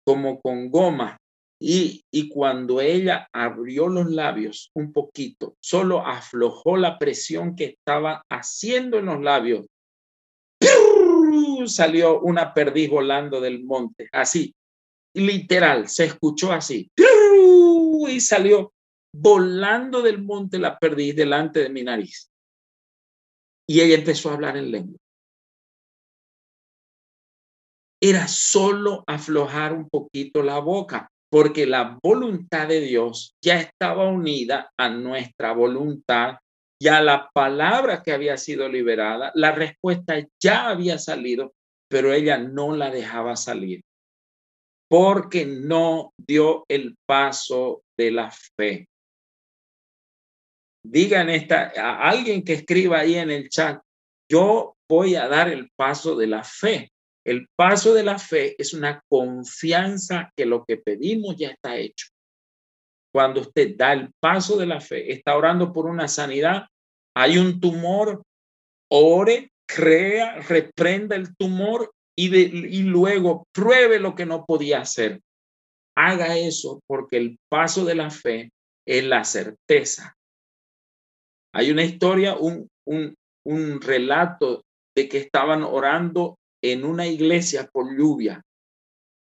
como 0.04 0.40
con 0.40 0.70
goma. 0.70 1.18
Y, 1.60 2.30
cuando 2.30 2.82
ella 2.82 3.30
abrió 3.32 3.88
los 3.88 4.12
labios 4.12 4.72
un 4.74 4.92
poquito, 4.92 5.56
solo 5.62 6.06
aflojó 6.06 6.76
la 6.76 7.00
presión 7.00 7.56
que 7.56 7.66
estaba 7.66 8.24
haciendo 8.30 9.00
en 9.00 9.06
los 9.06 9.22
labios. 9.22 9.66
Salió 11.68 12.20
una 12.20 12.54
perdiz 12.54 12.90
volando 12.90 13.40
del 13.40 13.64
monte, 13.64 14.10
así, 14.12 14.54
literal, 15.14 15.88
se 15.88 16.06
escuchó 16.06 16.52
así. 16.52 16.92
Y 18.08 18.20
salió 18.20 18.74
volando 19.14 20.02
del 20.02 20.22
monte 20.22 20.60
la 20.60 20.78
perdiz 20.78 21.16
delante 21.16 21.62
de 21.62 21.70
mi 21.70 21.84
nariz. 21.84 22.30
Y 23.68 23.82
ella 23.82 23.96
empezó 23.96 24.30
a 24.30 24.34
hablar 24.34 24.58
en 24.58 24.72
lengua. 24.72 25.00
Era 28.02 28.28
solo 28.28 29.04
aflojar 29.08 29.74
un 29.74 29.90
poquito 29.90 30.44
la 30.44 30.60
boca, 30.60 31.10
porque 31.36 31.66
la 31.66 32.00
voluntad 32.02 32.70
de 32.70 32.80
Dios 32.80 33.36
ya 33.44 33.60
estaba 33.60 34.08
unida 34.08 34.72
a 34.80 34.88
nuestra 34.88 35.52
voluntad 35.52 36.38
y 36.82 36.88
a 36.88 37.02
la 37.02 37.30
palabra 37.34 38.02
que 38.02 38.14
había 38.14 38.38
sido 38.38 38.70
liberada. 38.70 39.34
La 39.36 39.52
respuesta 39.52 40.16
ya 40.42 40.70
había 40.70 40.98
salido, 40.98 41.54
pero 41.90 42.14
ella 42.14 42.38
no 42.38 42.74
la 42.74 42.90
dejaba 42.90 43.36
salir 43.36 43.82
porque 44.90 45.46
no 45.46 46.14
dio 46.26 46.64
el 46.70 46.96
paso 47.06 47.84
de 47.98 48.12
la 48.12 48.32
fe. 48.32 48.88
Digan 50.86 51.30
esta, 51.30 51.74
a 51.76 52.12
alguien 52.12 52.46
que 52.46 52.54
escriba 52.54 53.00
ahí 53.00 53.16
en 53.16 53.30
el 53.30 53.50
chat, 53.50 53.82
yo 54.32 54.78
voy 54.90 55.16
a 55.16 55.28
dar 55.28 55.50
el 55.50 55.70
paso 55.76 56.16
de 56.16 56.28
la 56.28 56.46
fe. 56.46 56.94
El 57.26 57.48
paso 57.56 57.94
de 57.94 58.04
la 58.04 58.20
fe 58.20 58.56
es 58.62 58.74
una 58.74 59.02
confianza 59.10 60.32
que 60.38 60.46
lo 60.46 60.64
que 60.64 60.78
pedimos 60.78 61.36
ya 61.36 61.50
está 61.50 61.76
hecho. 61.76 62.08
Cuando 63.12 63.42
usted 63.42 63.76
da 63.76 63.94
el 63.94 64.12
paso 64.20 64.58
de 64.58 64.68
la 64.68 64.80
fe, 64.80 65.12
está 65.12 65.36
orando 65.36 65.74
por 65.74 65.88
una 65.88 66.08
sanidad, 66.08 66.68
hay 67.16 67.38
un 67.38 67.60
tumor, 67.60 68.22
ore, 68.92 69.50
crea, 69.68 70.40
reprenda 70.42 71.16
el 71.16 71.36
tumor 71.36 71.92
y, 72.16 72.36
y 72.36 72.84
luego 72.84 73.48
pruebe 73.52 74.00
lo 74.00 74.14
que 74.14 74.28
no 74.28 74.46
podía 74.46 74.82
hacer. 74.82 75.22
Haga 75.98 76.38
eso 76.38 76.82
porque 76.88 77.18
el 77.18 77.40
paso 77.50 77.86
de 77.86 77.96
la 77.96 78.12
fe 78.12 78.52
es 78.86 79.04
la 79.04 79.24
certeza. 79.24 80.16
Hay 81.54 81.72
una 81.72 81.84
historia, 81.84 82.36
un, 82.36 82.70
un, 82.86 83.16
un 83.46 83.82
relato 83.82 84.64
de 84.96 85.10
que 85.10 85.18
estaban 85.18 85.64
orando 85.64 86.38
en 86.72 86.86
una 86.86 87.08
iglesia 87.08 87.70
por 87.72 87.96
lluvia 87.96 88.44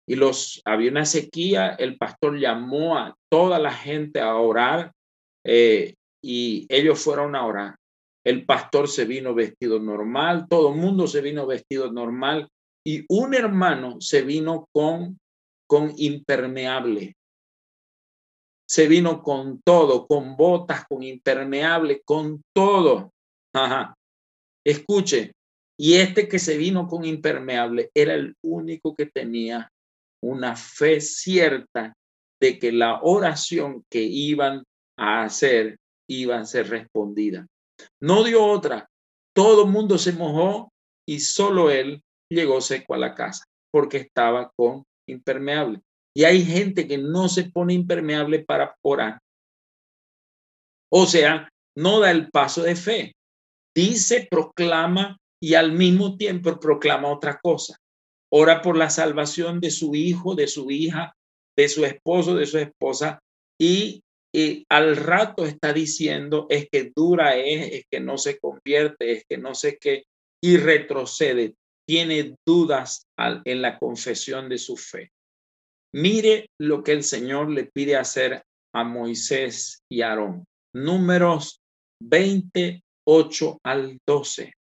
y 0.08 0.16
los 0.16 0.62
había 0.66 0.92
una 0.92 1.06
sequía, 1.06 1.70
el 1.70 1.98
pastor 1.98 2.38
llamó 2.38 2.98
a 2.98 3.16
toda 3.30 3.60
la 3.60 3.72
gente 3.72 4.20
a 4.20 4.36
orar 4.36 4.92
eh, 5.46 5.96
y 6.22 6.66
ellos 6.70 7.00
fueron 7.00 7.36
a 7.36 7.46
orar. 7.46 7.76
El 8.24 8.46
pastor 8.46 8.88
se 8.88 9.06
vino 9.06 9.34
vestido 9.34 9.80
normal, 9.80 10.48
todo 10.50 10.74
el 10.74 10.80
mundo 10.80 11.08
se 11.08 11.22
vino 11.22 11.48
vestido 11.48 11.92
normal 11.92 12.50
y 12.86 13.06
un 13.10 13.34
hermano 13.34 14.02
se 14.02 14.22
vino 14.22 14.68
con, 14.72 15.20
con 15.68 15.94
impermeable. 15.98 17.16
Se 18.68 18.88
vino 18.88 19.22
con 19.22 19.62
todo, 19.62 20.08
con 20.08 20.36
botas, 20.36 20.86
con 20.88 21.04
impermeable, 21.04 22.02
con 22.06 22.42
todo. 22.54 23.12
Ajá. 23.54 23.96
Escuche, 24.66 25.34
y 25.84 25.96
este 25.96 26.28
que 26.28 26.38
se 26.38 26.58
vino 26.58 26.88
con 26.88 27.06
impermeable 27.06 27.90
era 27.96 28.14
el 28.14 28.36
único 28.44 28.94
que 28.94 29.08
tenía 29.08 29.72
una 30.24 30.56
fe 30.56 31.02
cierta 31.02 31.98
de 32.40 32.60
que 32.60 32.72
la 32.72 33.02
oración 33.02 33.84
que 33.90 34.04
iban 34.04 34.64
a 34.96 35.24
hacer 35.24 35.80
iba 36.08 36.38
a 36.38 36.46
ser 36.46 36.70
respondida. 36.70 37.48
No 38.00 38.24
dio 38.24 38.46
otra. 38.46 38.88
Todo 39.36 39.66
el 39.66 39.72
mundo 39.72 39.98
se 39.98 40.14
mojó 40.14 40.72
y 41.10 41.20
solo 41.20 41.72
él 41.72 42.04
llegó 42.30 42.62
seco 42.62 42.94
a 42.94 43.00
la 43.00 43.16
casa 43.16 43.44
porque 43.72 43.98
estaba 43.98 44.52
con 44.56 44.84
impermeable. 45.10 45.82
Y 46.16 46.26
hay 46.26 46.46
gente 46.46 46.88
que 46.88 47.00
no 47.00 47.28
se 47.28 47.46
pone 47.46 47.74
impermeable 47.74 48.46
para 48.46 48.76
orar. 48.84 49.18
O 50.92 51.08
sea, 51.08 51.50
no 51.76 52.00
da 52.02 52.12
el 52.12 52.30
paso 52.30 52.62
de 52.62 52.76
fe. 52.76 53.16
Dice, 53.74 54.28
proclama 54.30 55.18
y 55.42 55.56
al 55.56 55.72
mismo 55.74 56.18
tiempo 56.18 56.60
proclama 56.60 57.12
otra 57.12 57.40
cosa. 57.42 57.78
Ora 58.32 58.62
por 58.62 58.78
la 58.78 58.90
salvación 58.90 59.60
de 59.60 59.72
su 59.72 59.96
hijo, 59.96 60.36
de 60.36 60.48
su 60.48 60.72
hija, 60.72 61.16
de 61.58 61.68
su 61.68 61.84
esposo, 61.84 62.36
de 62.36 62.46
su 62.46 62.58
esposa 62.58 63.20
y, 63.60 64.04
al 64.70 64.96
rato 64.96 65.46
está 65.46 65.74
diciendo 65.74 66.48
es 66.50 66.70
que 66.72 66.94
dura 66.96 67.36
es, 67.36 67.74
es 67.74 67.86
que 67.92 68.00
no 68.00 68.18
se 68.18 68.40
convierte, 68.40 69.12
es 69.12 69.26
que 69.28 69.38
no 69.38 69.54
sé 69.54 69.78
qué 69.78 70.06
y 70.42 70.56
retrocede, 70.56 71.56
tiene 71.86 72.36
dudas 72.48 73.08
en 73.44 73.62
la 73.62 73.78
confesión 73.78 74.48
de 74.48 74.58
su 74.58 74.78
fe. 74.78 75.12
Mire 75.94 76.50
lo 76.58 76.82
que 76.82 76.94
el 76.94 77.04
Señor 77.04 77.52
le 77.52 77.66
pide 77.66 77.98
hacer 77.98 78.42
a 78.74 78.86
Moisés 78.86 79.84
y 79.92 80.02
Aarón. 80.02 80.46
Números 80.74 81.60
28 82.02 83.60
al 83.64 84.00
12. 84.08 84.54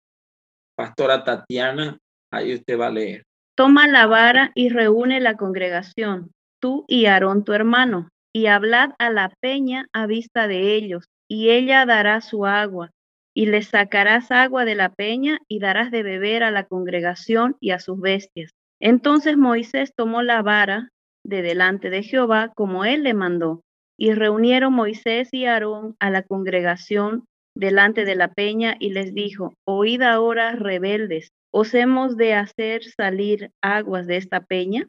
Pastora 0.80 1.26
Tatiana, 1.26 1.98
ahí 2.32 2.54
usted 2.54 2.80
va 2.80 2.88
a 2.88 2.92
leer. 2.92 3.26
Toma 3.58 3.90
la 3.90 4.08
vara 4.08 4.54
y 4.56 4.70
reúne 4.70 5.20
la 5.20 5.36
congregación, 5.36 6.32
tú 6.62 6.86
y 6.88 7.08
Aarón 7.08 7.44
tu 7.44 7.52
hermano, 7.52 8.08
y 8.34 8.46
hablad 8.46 8.92
a 8.98 9.10
la 9.10 9.34
peña 9.42 9.88
a 9.92 10.08
vista 10.08 10.48
de 10.48 10.76
ellos, 10.76 11.04
y 11.28 11.50
ella 11.50 11.86
dará 11.86 12.22
su 12.22 12.46
agua, 12.46 12.92
y 13.36 13.48
le 13.48 13.62
sacarás 13.62 14.32
agua 14.32 14.64
de 14.64 14.76
la 14.76 14.88
peña 14.88 15.40
y 15.50 15.60
darás 15.60 15.92
de 15.92 16.02
beber 16.02 16.44
a 16.44 16.52
la 16.52 16.64
congregación 16.64 17.58
y 17.60 17.72
a 17.72 17.80
sus 17.80 18.00
bestias. 18.00 18.52
Entonces 18.80 19.36
Moisés 19.36 19.92
tomó 19.94 20.22
la 20.22 20.42
vara 20.44 20.92
de 21.26 21.42
delante 21.42 21.90
de 21.90 22.04
Jehová 22.04 22.54
como 22.56 22.86
él 22.86 23.04
le 23.04 23.14
mandó, 23.14 23.64
y 23.98 24.14
reunieron 24.14 24.72
Moisés 24.72 25.28
y 25.34 25.44
Aarón 25.44 25.98
a 26.00 26.10
la 26.10 26.24
congregación 26.24 27.26
delante 27.60 28.06
de 28.06 28.16
la 28.16 28.34
peña 28.34 28.78
y 28.80 28.92
les 28.92 29.14
dijo, 29.14 29.54
oíd 29.66 30.02
ahora 30.02 30.54
rebeldes, 30.54 31.34
¿os 31.52 31.74
hemos 31.74 32.16
de 32.16 32.34
hacer 32.34 32.84
salir 32.84 33.52
aguas 33.62 34.08
de 34.08 34.16
esta 34.16 34.46
peña? 34.46 34.88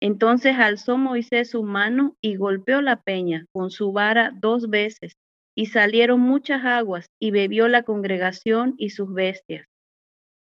Entonces 0.00 0.56
alzó 0.58 0.98
Moisés 0.98 1.50
su 1.50 1.62
mano 1.62 2.14
y 2.20 2.36
golpeó 2.36 2.82
la 2.82 3.00
peña 3.00 3.46
con 3.52 3.70
su 3.70 3.92
vara 3.92 4.32
dos 4.38 4.68
veces, 4.68 5.14
y 5.56 5.66
salieron 5.66 6.20
muchas 6.20 6.64
aguas, 6.64 7.06
y 7.18 7.30
bebió 7.30 7.66
la 7.68 7.82
congregación 7.82 8.74
y 8.76 8.90
sus 8.90 9.12
bestias. 9.12 9.66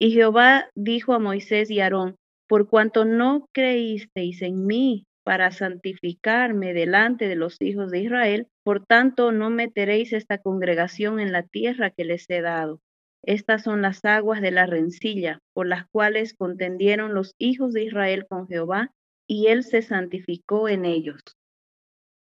Y 0.01 0.11
Jehová 0.11 0.71
dijo 0.75 1.15
a 1.15 1.21
Moisés 1.21 1.71
y 1.71 1.81
Aarón, 1.81 2.17
por 2.49 2.69
cuanto 2.69 3.05
no 3.05 3.47
creísteis 3.53 4.43
en 4.43 4.67
mí 4.67 5.05
para 5.25 5.53
santificarme 5.53 6.75
delante 6.75 7.29
de 7.29 7.37
los 7.37 7.61
hijos 7.61 7.91
de 7.91 8.01
Israel, 8.01 8.49
por 8.65 8.85
tanto 8.85 9.31
no 9.31 9.51
meteréis 9.51 10.13
esta 10.13 10.39
congregación 10.39 11.21
en 11.21 11.33
la 11.33 11.43
tierra 11.43 11.91
que 11.91 12.05
les 12.05 12.29
he 12.31 12.41
dado. 12.41 12.81
Estas 13.23 13.63
son 13.63 13.83
las 13.83 14.05
aguas 14.05 14.41
de 14.41 14.51
la 14.51 14.67
rencilla, 14.67 15.39
por 15.53 15.67
las 15.67 15.87
cuales 15.91 16.35
contendieron 16.35 17.15
los 17.15 17.35
hijos 17.39 17.73
de 17.73 17.85
Israel 17.85 18.27
con 18.29 18.49
Jehová, 18.49 18.93
y 19.27 19.47
él 19.47 19.65
se 19.65 19.83
santificó 19.83 20.69
en 20.69 20.85
ellos. 20.85 21.21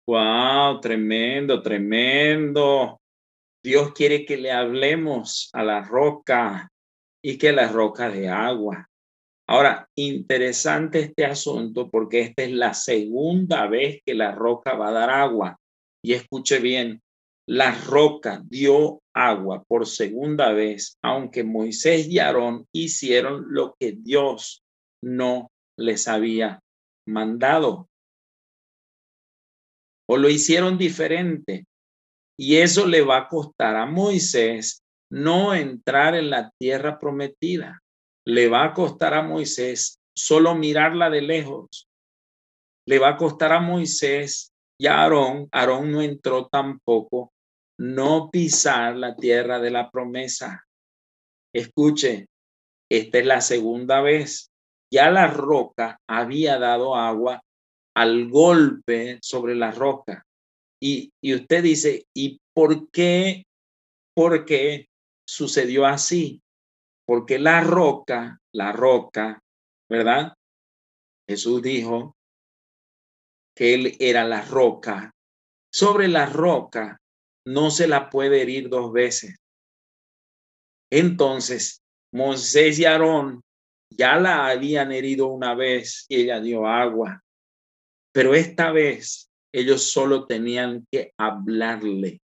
Wow, 0.09 0.80
tremendo, 0.80 1.62
tremendo. 1.62 3.00
Dios 3.64 3.92
quiere 3.92 4.25
que 4.25 4.37
le 4.37 4.52
hablemos 4.52 5.50
a 5.52 5.64
la 5.64 5.83
roca 5.83 6.71
y 7.21 7.38
que 7.38 7.52
la 7.52 7.66
roca 7.68 8.09
de 8.09 8.28
agua. 8.28 8.88
Ahora, 9.49 9.88
interesante 9.97 11.00
este 11.00 11.25
asunto 11.25 11.90
porque 11.90 12.21
esta 12.21 12.45
es 12.45 12.52
la 12.52 12.75
segunda 12.75 13.66
vez 13.66 14.00
que 14.04 14.14
la 14.14 14.33
roca 14.33 14.75
va 14.75 14.88
a 14.88 14.92
dar 14.92 15.11
agua. 15.11 15.59
Y 16.07 16.13
escuche 16.13 16.61
bien, 16.61 17.03
la 17.49 17.73
roca 17.73 18.41
dio 18.45 19.03
agua 19.13 19.65
por 19.65 19.89
segunda 19.89 20.53
vez, 20.53 20.97
aunque 21.03 21.43
Moisés 21.43 22.07
y 22.07 22.21
Aarón 22.21 22.69
hicieron 22.71 23.47
lo 23.49 23.75
que 23.81 23.97
Dios 23.99 24.63
no 25.03 25.51
les 25.77 26.07
había 26.07 26.61
mandado. 27.09 27.89
O 30.09 30.17
lo 30.17 30.29
hicieron 30.29 30.79
diferente. 30.79 31.67
Y 32.39 32.59
eso 32.59 32.87
le 32.87 33.03
va 33.03 33.17
a 33.17 33.29
costar 33.29 33.75
a 33.75 33.87
Moisés 33.87 34.85
no 35.11 35.57
entrar 35.57 36.15
en 36.15 36.31
la 36.31 36.53
tierra 36.57 37.01
prometida 37.01 37.83
le 38.27 38.49
va 38.49 38.65
a 38.65 38.75
costar 38.75 39.15
a 39.15 39.23
Moisés 39.23 40.01
solo 40.15 40.55
mirarla 40.55 41.11
de 41.11 41.23
lejos. 41.23 41.89
Le 42.87 42.99
va 42.99 43.11
a 43.11 43.17
costar 43.17 43.53
a 43.53 43.61
Moisés 43.61 44.53
y 44.78 44.87
Aarón, 44.87 45.49
Aarón 45.52 45.92
no 45.92 46.02
entró 46.02 46.49
tampoco, 46.49 47.33
no 47.78 48.30
pisar 48.30 48.97
la 48.97 49.16
tierra 49.16 49.59
de 49.59 49.71
la 49.71 49.90
promesa. 49.90 50.64
Escuche, 51.54 52.26
esta 52.90 53.18
es 53.18 53.26
la 53.26 53.40
segunda 53.40 54.00
vez. 54.00 54.50
Ya 54.92 55.11
la 55.11 55.26
roca 55.26 55.99
había 56.09 56.59
dado 56.59 56.95
agua 56.95 57.42
al 57.95 58.28
golpe 58.28 59.18
sobre 59.23 59.54
la 59.54 59.73
roca. 59.73 60.25
Y, 60.80 61.11
y 61.23 61.35
usted 61.35 61.62
dice, 61.62 62.04
¿y 62.14 62.38
por 62.54 62.90
qué? 62.90 63.45
¿Por 64.14 64.45
qué 64.45 64.88
sucedió 65.26 65.87
así? 65.87 66.40
porque 67.06 67.38
la 67.38 67.61
roca, 67.62 68.40
la 68.52 68.73
roca, 68.73 69.40
¿verdad? 69.88 70.35
Jesús 71.28 71.62
dijo 71.62 72.15
que 73.57 73.75
él 73.75 73.97
era 73.99 74.25
la 74.25 74.43
roca. 74.43 75.13
Sobre 75.73 76.07
la 76.07 76.27
roca 76.27 77.01
no 77.47 77.71
se 77.71 77.89
la 77.89 78.11
puede 78.11 78.43
herir 78.43 78.69
dos 78.69 78.93
veces. 78.93 79.37
Entonces, 80.93 81.81
Moisés 82.13 82.79
y 82.79 82.85
Aarón 82.85 83.43
ya 83.91 84.17
la 84.17 84.47
habían 84.49 84.93
herido 84.93 85.27
una 85.29 85.55
vez 85.55 86.07
y 86.09 86.23
ella 86.23 86.41
dio 86.41 86.67
agua, 86.67 87.23
pero 88.13 88.35
esta 88.35 88.71
vez 88.73 89.29
ellos 89.53 89.91
solo 89.91 90.27
tenían 90.27 90.85
que 90.93 91.13
hablarle. 91.19 92.21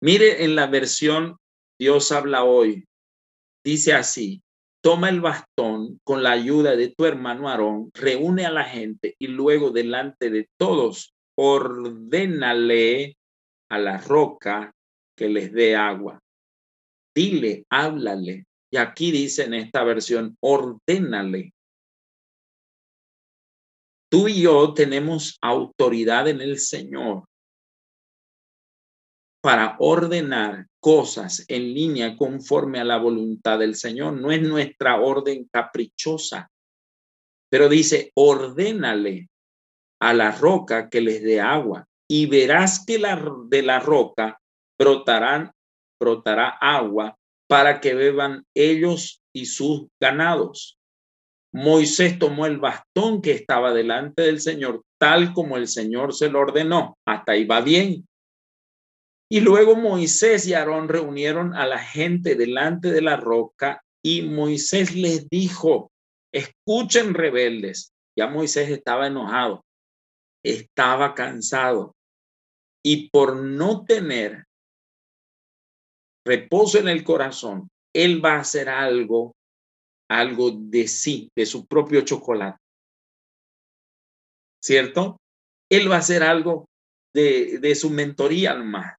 Mire 0.00 0.44
en 0.44 0.54
la 0.54 0.66
versión 0.66 1.36
Dios 1.78 2.12
habla 2.12 2.44
hoy, 2.44 2.86
Dice 3.64 3.92
así, 3.92 4.41
toma 4.82 5.08
el 5.08 5.20
bastón 5.20 6.00
con 6.04 6.22
la 6.22 6.32
ayuda 6.32 6.76
de 6.76 6.88
tu 6.88 7.06
hermano 7.06 7.48
Aarón, 7.48 7.90
reúne 7.94 8.44
a 8.44 8.50
la 8.50 8.64
gente 8.64 9.14
y 9.18 9.28
luego 9.28 9.70
delante 9.70 10.28
de 10.28 10.48
todos 10.58 11.14
ordénale 11.38 13.16
a 13.70 13.78
la 13.78 13.98
roca 13.98 14.74
que 15.16 15.28
les 15.28 15.52
dé 15.52 15.76
agua. 15.76 16.20
Dile, 17.14 17.64
háblale, 17.70 18.44
Y 18.70 18.76
aquí 18.78 19.12
dice 19.12 19.44
en 19.44 19.54
esta 19.54 19.84
versión, 19.84 20.36
ordénale. 20.40 21.52
Tú 24.10 24.28
y 24.28 24.42
yo 24.42 24.74
tenemos 24.74 25.38
autoridad 25.40 26.28
en 26.28 26.40
el 26.40 26.58
Señor 26.58 27.24
para 29.42 29.74
ordenar 29.80 30.68
cosas 30.80 31.44
en 31.48 31.74
línea 31.74 32.16
conforme 32.16 32.78
a 32.78 32.84
la 32.84 32.98
voluntad 32.98 33.58
del 33.58 33.74
Señor. 33.74 34.14
No 34.14 34.30
es 34.30 34.40
nuestra 34.40 35.00
orden 35.00 35.48
caprichosa, 35.52 36.48
pero 37.50 37.68
dice, 37.68 38.12
ordénale 38.14 39.28
a 40.00 40.14
la 40.14 40.30
roca 40.30 40.88
que 40.88 41.00
les 41.00 41.22
dé 41.22 41.40
agua 41.40 41.86
y 42.08 42.26
verás 42.26 42.84
que 42.86 42.98
la, 42.98 43.20
de 43.48 43.62
la 43.62 43.80
roca 43.80 44.40
brotarán, 44.78 45.50
brotará 46.00 46.48
agua 46.60 47.16
para 47.48 47.80
que 47.80 47.94
beban 47.94 48.44
ellos 48.54 49.22
y 49.34 49.46
sus 49.46 49.88
ganados. 50.00 50.78
Moisés 51.52 52.18
tomó 52.18 52.46
el 52.46 52.58
bastón 52.58 53.20
que 53.20 53.32
estaba 53.32 53.74
delante 53.74 54.22
del 54.22 54.40
Señor, 54.40 54.82
tal 54.98 55.32
como 55.34 55.56
el 55.56 55.68
Señor 55.68 56.14
se 56.14 56.30
lo 56.30 56.40
ordenó. 56.40 56.96
Hasta 57.06 57.32
ahí 57.32 57.44
va 57.44 57.60
bien. 57.60 58.06
Y 59.32 59.40
luego 59.40 59.76
Moisés 59.76 60.46
y 60.46 60.52
Aarón 60.52 60.90
reunieron 60.90 61.54
a 61.54 61.66
la 61.66 61.78
gente 61.78 62.34
delante 62.34 62.92
de 62.92 63.00
la 63.00 63.16
roca 63.16 63.82
y 64.04 64.20
Moisés 64.20 64.94
les 64.94 65.26
dijo, 65.30 65.90
escuchen 66.34 67.14
rebeldes. 67.14 67.94
Ya 68.14 68.26
Moisés 68.26 68.68
estaba 68.68 69.06
enojado, 69.06 69.64
estaba 70.44 71.14
cansado 71.14 71.94
y 72.84 73.08
por 73.08 73.36
no 73.36 73.86
tener 73.86 74.44
reposo 76.26 76.78
en 76.78 76.88
el 76.88 77.02
corazón, 77.02 77.70
él 77.94 78.22
va 78.22 78.34
a 78.34 78.40
hacer 78.40 78.68
algo, 78.68 79.34
algo 80.10 80.50
de 80.50 80.86
sí, 80.86 81.30
de 81.34 81.46
su 81.46 81.64
propio 81.64 82.02
chocolate. 82.02 82.58
¿Cierto? 84.62 85.16
Él 85.70 85.90
va 85.90 85.96
a 85.96 86.00
hacer 86.00 86.22
algo 86.22 86.66
de, 87.14 87.74
su 87.74 87.88
mentoría 87.88 88.54
más. 88.56 88.94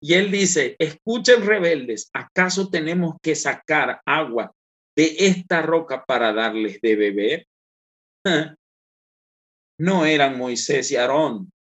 Y 0.00 0.14
él 0.14 0.30
dice, 0.30 0.76
escuchen 0.78 1.44
rebeldes, 1.44 2.08
¿acaso 2.12 2.68
tenemos 2.68 3.16
que 3.20 3.34
sacar 3.34 4.00
agua 4.06 4.52
de 4.96 5.16
esta 5.18 5.62
roca 5.62 6.04
para 6.04 6.32
darles 6.32 6.80
de 6.80 6.96
beber? 6.96 7.46
No 9.80 10.04
eran 10.04 10.36
Moisés 10.36 10.90
y 10.90 10.96
Aarón, 10.96 11.52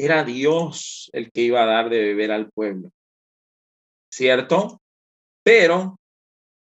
era 0.00 0.24
Dios 0.24 1.10
el 1.12 1.30
que 1.30 1.42
iba 1.42 1.62
a 1.62 1.66
dar 1.66 1.90
de 1.90 2.00
beber 2.00 2.32
al 2.32 2.50
pueblo. 2.50 2.90
¿Cierto? 4.10 4.80
Pero, 5.44 5.98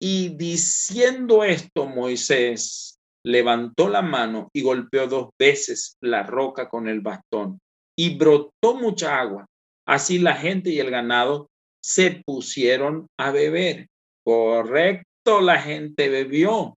y 0.01 0.37
diciendo 0.37 1.43
esto, 1.43 1.87
Moisés 1.87 3.01
levantó 3.25 3.89
la 3.89 4.03
mano 4.03 4.49
y 4.53 4.63
golpeó 4.63 5.09
dos 5.09 5.31
veces 5.37 5.97
la 6.01 6.23
roca 6.23 6.69
con 6.69 6.89
el 6.89 7.01
bastón 7.01 7.59
y 7.99 8.17
brotó 8.17 8.77
mucha 8.77 9.19
agua 9.19 9.45
Así 9.87 10.19
la 10.19 10.35
gente 10.35 10.71
y 10.71 10.81
el 10.81 10.91
ganado 10.91 11.51
se 11.83 12.23
pusieron 12.25 13.07
a 13.19 13.31
beber. 13.31 13.89
Correcto, 14.25 15.41
la 15.41 15.61
gente 15.61 16.09
bebió. 16.09 16.77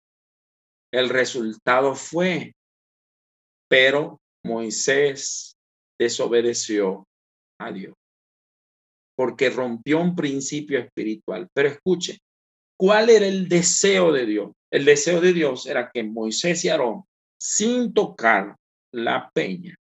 El 0.91 1.09
resultado 1.09 1.95
fue, 1.95 2.53
pero 3.69 4.19
Moisés 4.43 5.53
desobedeció 5.99 7.05
a 7.59 7.71
Dios 7.71 7.93
porque 9.17 9.49
rompió 9.49 9.99
un 9.99 10.15
principio 10.15 10.79
espiritual. 10.79 11.49
Pero 11.53 11.69
escuche, 11.69 12.19
¿cuál 12.79 13.09
era 13.09 13.25
el 13.25 13.49
deseo 13.49 14.11
de 14.11 14.25
Dios? 14.25 14.51
El 14.71 14.85
deseo 14.85 15.19
de 15.19 15.33
Dios 15.33 15.65
era 15.65 15.89
que 15.91 16.03
Moisés 16.03 16.63
y 16.63 16.69
Aarón, 16.69 17.03
sin 17.41 17.93
tocar 17.93 18.55
la 18.93 19.29
peña, 19.33 19.75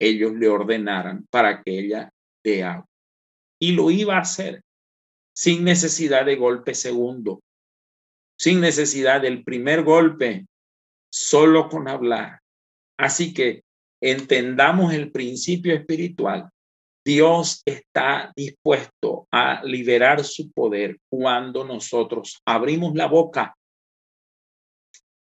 ellos 0.00 0.32
le 0.34 0.48
ordenaran 0.48 1.26
para 1.30 1.62
que 1.62 1.78
ella 1.78 2.10
de 2.44 2.64
agua. 2.64 2.86
Y 3.60 3.72
lo 3.72 3.90
iba 3.90 4.16
a 4.16 4.20
hacer 4.20 4.62
sin 5.34 5.64
necesidad 5.64 6.24
de 6.24 6.36
golpe 6.36 6.74
segundo, 6.74 7.42
sin 8.36 8.60
necesidad 8.60 9.20
del 9.20 9.44
primer 9.44 9.84
golpe, 9.84 10.46
solo 11.12 11.68
con 11.68 11.88
hablar. 11.88 12.40
Así 12.98 13.32
que 13.32 13.62
entendamos 14.02 14.92
el 14.92 15.12
principio 15.12 15.74
espiritual. 15.74 16.48
Dios 17.04 17.62
está 17.64 18.32
dispuesto 18.36 19.28
a 19.30 19.62
liberar 19.64 20.24
su 20.24 20.50
poder 20.50 20.98
cuando 21.08 21.64
nosotros 21.64 22.40
abrimos 22.44 22.94
la 22.94 23.06
boca. 23.06 23.56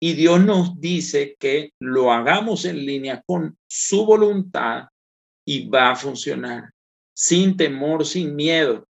Y 0.01 0.15
Dios 0.15 0.41
nos 0.45 0.81
dice 0.81 1.37
que 1.39 1.73
lo 1.81 2.13
hagamos 2.13 2.65
en 2.65 2.85
línea 2.85 3.23
con 3.27 3.57
su 3.69 4.05
voluntad 4.05 4.89
y 5.47 5.69
va 5.69 5.91
a 5.91 5.97
funcionar 5.97 6.71
sin 7.17 7.57
temor, 7.57 8.05
sin 8.05 8.37
miedo. 8.37 8.87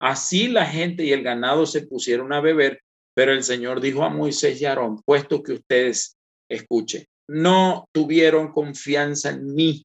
Así 0.00 0.48
la 0.48 0.66
gente 0.66 1.04
y 1.04 1.12
el 1.12 1.22
ganado 1.22 1.64
se 1.66 1.86
pusieron 1.86 2.32
a 2.32 2.40
beber, 2.40 2.82
pero 3.14 3.32
el 3.32 3.42
Señor 3.42 3.80
dijo 3.80 4.02
a 4.04 4.10
Moisés 4.10 4.60
y 4.60 4.64
Aarón, 4.64 5.00
puesto 5.02 5.42
que 5.42 5.52
ustedes 5.54 6.16
escuchen, 6.48 7.06
no 7.28 7.88
tuvieron 7.92 8.52
confianza 8.52 9.30
en 9.30 9.54
mí, 9.54 9.84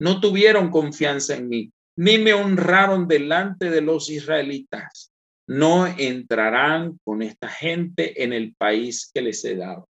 no 0.00 0.20
tuvieron 0.20 0.70
confianza 0.70 1.36
en 1.36 1.48
mí, 1.48 1.72
ni 1.96 2.18
me 2.18 2.34
honraron 2.34 3.06
delante 3.06 3.70
de 3.70 3.80
los 3.80 4.08
israelitas. 4.08 5.10
No 5.48 5.86
entrarán 5.86 6.98
con 7.04 7.20
esta 7.20 7.48
gente 7.48 8.22
en 8.22 8.32
el 8.32 8.54
país 8.54 9.10
que 9.12 9.22
les 9.22 9.44
he 9.44 9.56
dado. 9.56 9.88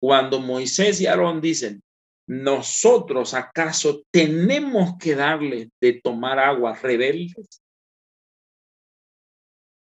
Cuando 0.00 0.38
Moisés 0.38 1.00
y 1.00 1.06
Aarón 1.06 1.40
dicen, 1.40 1.82
nosotros 2.28 3.34
acaso 3.34 4.02
tenemos 4.10 4.96
que 4.98 5.14
darle 5.14 5.70
de 5.80 6.00
tomar 6.00 6.38
agua 6.38 6.74
rebeldes? 6.74 7.62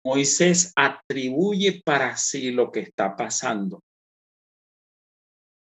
Moisés 0.04 0.72
atribuye 0.76 1.82
para 1.84 2.16
sí 2.16 2.50
lo 2.50 2.72
que 2.72 2.80
está 2.80 3.16
pasando. 3.16 3.82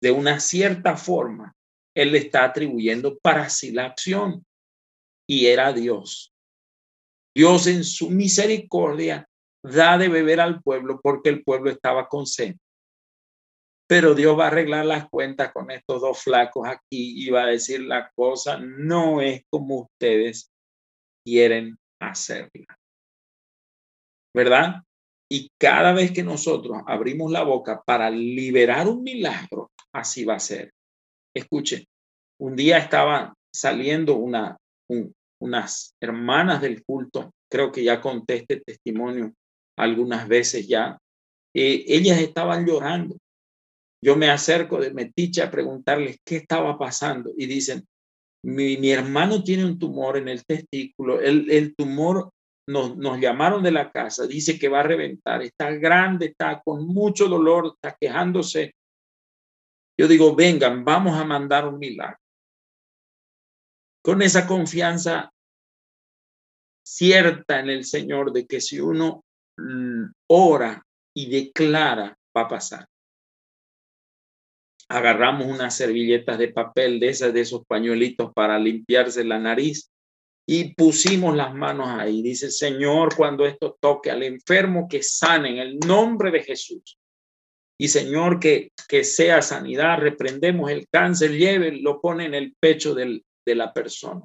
De 0.02 0.12
una 0.12 0.40
cierta 0.40 0.98
forma, 0.98 1.56
él 1.96 2.12
le 2.12 2.18
está 2.18 2.44
atribuyendo 2.44 3.18
para 3.20 3.50
sí 3.50 3.72
la 3.72 3.86
acción. 3.86 4.46
Y 5.28 5.46
era 5.46 5.72
Dios. 5.72 6.34
Dios 7.34 7.68
en 7.68 7.84
su 7.84 8.10
misericordia 8.10 9.28
da 9.64 9.98
de 9.98 10.10
beber 10.10 10.40
al 10.40 10.62
pueblo 10.62 11.00
porque 11.02 11.30
el 11.30 11.44
pueblo 11.44 11.72
estaba 11.72 12.08
con 12.08 12.28
sed 12.28 12.56
pero 13.88 14.16
Dios 14.16 14.38
va 14.38 14.46
a 14.46 14.48
arreglar 14.48 14.86
las 14.86 15.08
cuentas 15.10 15.52
con 15.52 15.70
estos 15.70 16.02
dos 16.02 16.22
flacos 16.22 16.68
aquí 16.68 17.26
y 17.26 17.30
va 17.30 17.44
a 17.44 17.48
decir 17.48 17.82
la 17.82 18.10
cosa 18.16 18.58
no 18.60 19.22
es 19.22 19.44
como 19.50 19.82
ustedes 19.82 20.52
quieren 21.24 21.78
hacerla. 22.02 22.78
¿Verdad? 24.34 24.82
Y 25.30 25.50
cada 25.60 25.94
vez 25.94 26.12
que 26.12 26.24
nosotros 26.24 26.82
abrimos 26.88 27.32
la 27.32 27.44
boca 27.44 27.82
para 27.86 28.10
liberar 28.10 28.88
un 28.88 29.04
milagro, 29.04 29.72
así 29.94 30.26
va 30.26 30.36
a 30.36 30.40
ser. 30.40 30.72
Escuchen, 31.34 31.86
un 32.40 32.56
día 32.56 32.78
estaba 32.78 33.34
saliendo 33.54 34.16
una, 34.16 34.58
unas 35.40 35.96
hermanas 36.02 36.62
del 36.62 36.84
culto, 36.84 37.32
creo 37.50 37.72
que 37.72 37.84
ya 37.84 38.02
conté 38.02 38.36
este 38.38 38.62
testimonio 38.62 39.34
algunas 39.78 40.28
veces 40.28 40.68
ya, 40.68 40.98
eh, 41.54 41.86
ellas 41.88 42.20
estaban 42.20 42.66
llorando 42.66 43.16
yo 44.02 44.16
me 44.16 44.30
acerco 44.30 44.80
de 44.80 44.94
Metiche 44.94 45.42
a 45.42 45.52
preguntarles 45.52 46.20
qué 46.24 46.38
estaba 46.38 46.78
pasando 46.78 47.32
y 47.38 47.46
dicen, 47.46 47.88
mi, 48.44 48.92
hermano 48.92 49.44
tiene 49.44 49.66
un 49.66 49.80
tumor 49.80 50.18
en 50.18 50.28
el 50.28 50.46
testículo, 50.46 51.20
el, 51.20 51.50
el 51.50 51.76
tumor 51.76 52.32
nos, 52.68 52.96
nos, 52.98 53.20
llamaron 53.20 53.64
de 53.64 53.72
la 53.72 53.92
casa, 53.92 54.28
dice 54.28 54.60
que 54.60 54.70
va 54.70 54.82
a 54.82 54.84
reventar, 54.84 55.42
está 55.42 55.72
grande, 55.72 56.28
está 56.28 56.62
con 56.64 56.86
mucho 56.86 57.28
dolor, 57.28 57.74
está 57.76 57.96
quejándose. 58.00 58.76
Yo 60.00 60.08
digo, 60.08 60.36
vengan, 60.36 60.84
vamos 60.84 61.18
a 61.18 61.24
mandar 61.24 61.68
un 61.68 61.80
milagro. 61.80 62.18
Con 64.04 64.22
esa 64.22 64.46
confianza 64.46 65.32
cierta 66.86 67.60
en 67.60 67.70
el 67.70 67.86
Señor 67.86 68.32
de 68.32 68.46
que 68.46 68.62
si 68.62 68.80
uno 68.80 69.24
ora 70.28 70.84
y 71.16 71.30
declara, 71.30 72.16
va 72.36 72.42
a 72.42 72.48
pasar 72.48 72.88
agarramos 74.90 75.48
unas 75.48 75.76
servilletas 75.76 76.38
de 76.38 76.50
papel 76.50 77.00
de 77.00 77.10
esas, 77.10 77.34
de 77.34 77.42
esos 77.42 77.66
pañuelitos 77.66 78.32
para 78.34 78.60
limpiarse 78.60 79.24
la 79.24 79.40
nariz 79.40 79.92
y 80.48 80.76
pusimos 80.76 81.36
las 81.36 81.54
manos 81.54 81.88
ahí. 81.90 82.22
Dice, 82.22 82.52
Señor, 82.52 83.16
cuando 83.16 83.46
esto 83.46 83.78
toque 83.80 84.12
al 84.12 84.24
enfermo, 84.24 84.88
que 84.88 85.02
sane 85.02 85.50
en 85.50 85.58
el 85.58 85.80
nombre 85.80 86.32
de 86.32 86.44
Jesús. 86.44 86.98
Y 87.80 87.88
Señor, 87.88 88.40
que, 88.40 88.72
que 88.88 89.04
sea 89.04 89.42
sanidad, 89.42 89.98
reprendemos 90.00 90.70
el 90.72 90.88
cáncer, 90.88 91.32
lleve, 91.32 91.72
lo 91.72 92.00
pone 92.00 92.26
en 92.26 92.36
el 92.36 92.56
pecho 92.60 92.94
del, 92.94 93.26
de 93.46 93.56
la 93.56 93.74
persona. 93.74 94.24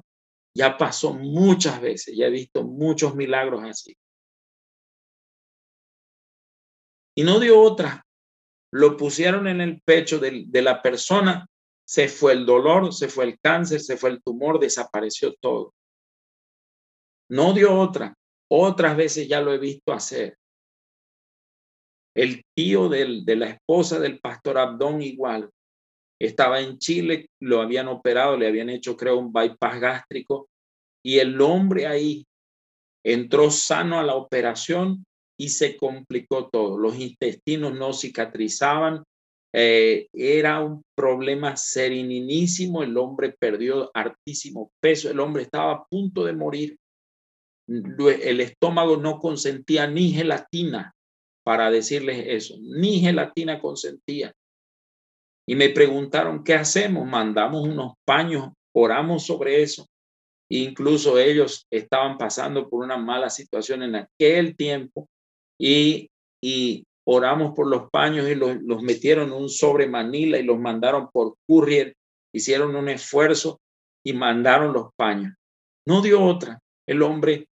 Ya 0.55 0.77
pasó 0.77 1.13
muchas 1.13 1.81
veces, 1.81 2.15
ya 2.15 2.27
he 2.27 2.31
visto 2.31 2.63
muchos 2.63 3.15
milagros 3.15 3.63
así. 3.63 3.95
Y 7.15 7.23
no 7.23 7.39
dio 7.39 7.59
otra. 7.59 8.05
Lo 8.71 8.95
pusieron 8.95 9.47
en 9.47 9.61
el 9.61 9.81
pecho 9.81 10.19
de, 10.19 10.47
la 10.61 10.81
persona, 10.81 11.47
se 11.85 12.07
fue 12.07 12.33
el 12.33 12.45
dolor, 12.45 12.93
se 12.93 13.09
fue 13.09 13.25
el 13.25 13.39
cáncer, 13.39 13.81
se 13.81 13.97
fue 13.97 14.11
el 14.11 14.23
tumor, 14.23 14.59
desapareció 14.59 15.33
todo. 15.35 15.73
No 17.29 17.53
dio 17.53 17.77
otra. 17.77 18.15
Otras 18.49 18.95
veces 18.97 19.27
ya 19.27 19.41
lo 19.41 19.53
he 19.53 19.57
visto 19.57 19.93
hacer. 19.93 20.37
El 22.15 22.43
tío 22.55 22.89
de 22.89 23.35
la 23.35 23.49
esposa 23.49 23.99
del 23.99 24.19
pastor 24.19 24.57
Abdón 24.57 25.01
igual. 25.01 25.49
Estaba 26.19 26.59
en 26.59 26.77
Chile, 26.77 27.29
lo 27.41 27.61
habían 27.61 27.87
operado, 27.87 28.37
le 28.37 28.47
habían 28.47 28.69
hecho, 28.69 28.95
creo, 28.95 29.17
un 29.17 29.33
bypass 29.33 29.79
gástrico. 29.79 30.49
Y 31.03 31.17
el 31.17 31.41
hombre 31.41 31.87
ahí 31.87 32.25
entró 33.03 33.49
sano 33.49 33.99
a 33.99 34.03
la 34.03 34.15
operación 34.15 35.03
y 35.41 35.49
se 35.49 35.75
complicó 35.75 36.49
todo. 36.49 36.77
Los 36.77 36.99
intestinos 36.99 37.73
no 37.73 37.93
cicatrizaban. 37.93 39.03
Eh, 39.51 40.07
era 40.13 40.63
un 40.63 40.83
problema 40.95 41.57
serinísimo. 41.57 42.83
El 42.83 42.95
hombre 42.95 43.35
perdió 43.39 43.89
hartísimo 43.95 44.71
peso. 44.79 45.09
El 45.09 45.19
hombre 45.19 45.41
estaba 45.41 45.71
a 45.71 45.85
punto 45.85 46.25
de 46.25 46.33
morir. 46.33 46.77
El 47.67 48.39
estómago 48.39 48.97
no 48.97 49.17
consentía 49.17 49.87
ni 49.87 50.11
gelatina 50.11 50.93
para 51.43 51.71
decirles 51.71 52.23
eso, 52.27 52.55
ni 52.61 52.99
gelatina 52.99 53.59
consentía. 53.59 54.31
Y 55.47 55.55
me 55.55 55.69
preguntaron, 55.69 56.43
¿qué 56.43 56.53
hacemos? 56.53 57.07
Mandamos 57.07 57.67
unos 57.67 57.93
paños, 58.05 58.49
oramos 58.75 59.25
sobre 59.25 59.63
eso. 59.63 59.87
Incluso 60.51 61.17
ellos 61.17 61.65
estaban 61.71 62.19
pasando 62.19 62.69
por 62.69 62.83
una 62.83 62.97
mala 62.97 63.31
situación 63.31 63.81
en 63.81 63.95
aquel 63.95 64.55
tiempo 64.55 65.07
y, 65.61 66.83
oramos 67.03 67.53
por 67.55 67.67
los 67.67 67.89
paños 67.89 68.27
y 68.27 68.35
los, 68.35 68.61
los 68.61 68.81
metieron 68.81 69.27
en 69.29 69.33
un 69.33 69.49
sobre 69.49 69.87
Manila 69.87 70.37
y 70.37 70.43
los 70.43 70.59
mandaron 70.59 71.09
por 71.11 71.35
courier. 71.47 71.95
Hicieron 72.33 72.75
un 72.75 72.89
esfuerzo 72.89 73.59
y 74.03 74.13
mandaron 74.13 74.73
los 74.73 74.93
paños. 74.95 75.33
No 75.85 76.01
dio 76.01 76.23
otra. 76.23 76.59
El 76.87 77.01
hombre 77.01 77.47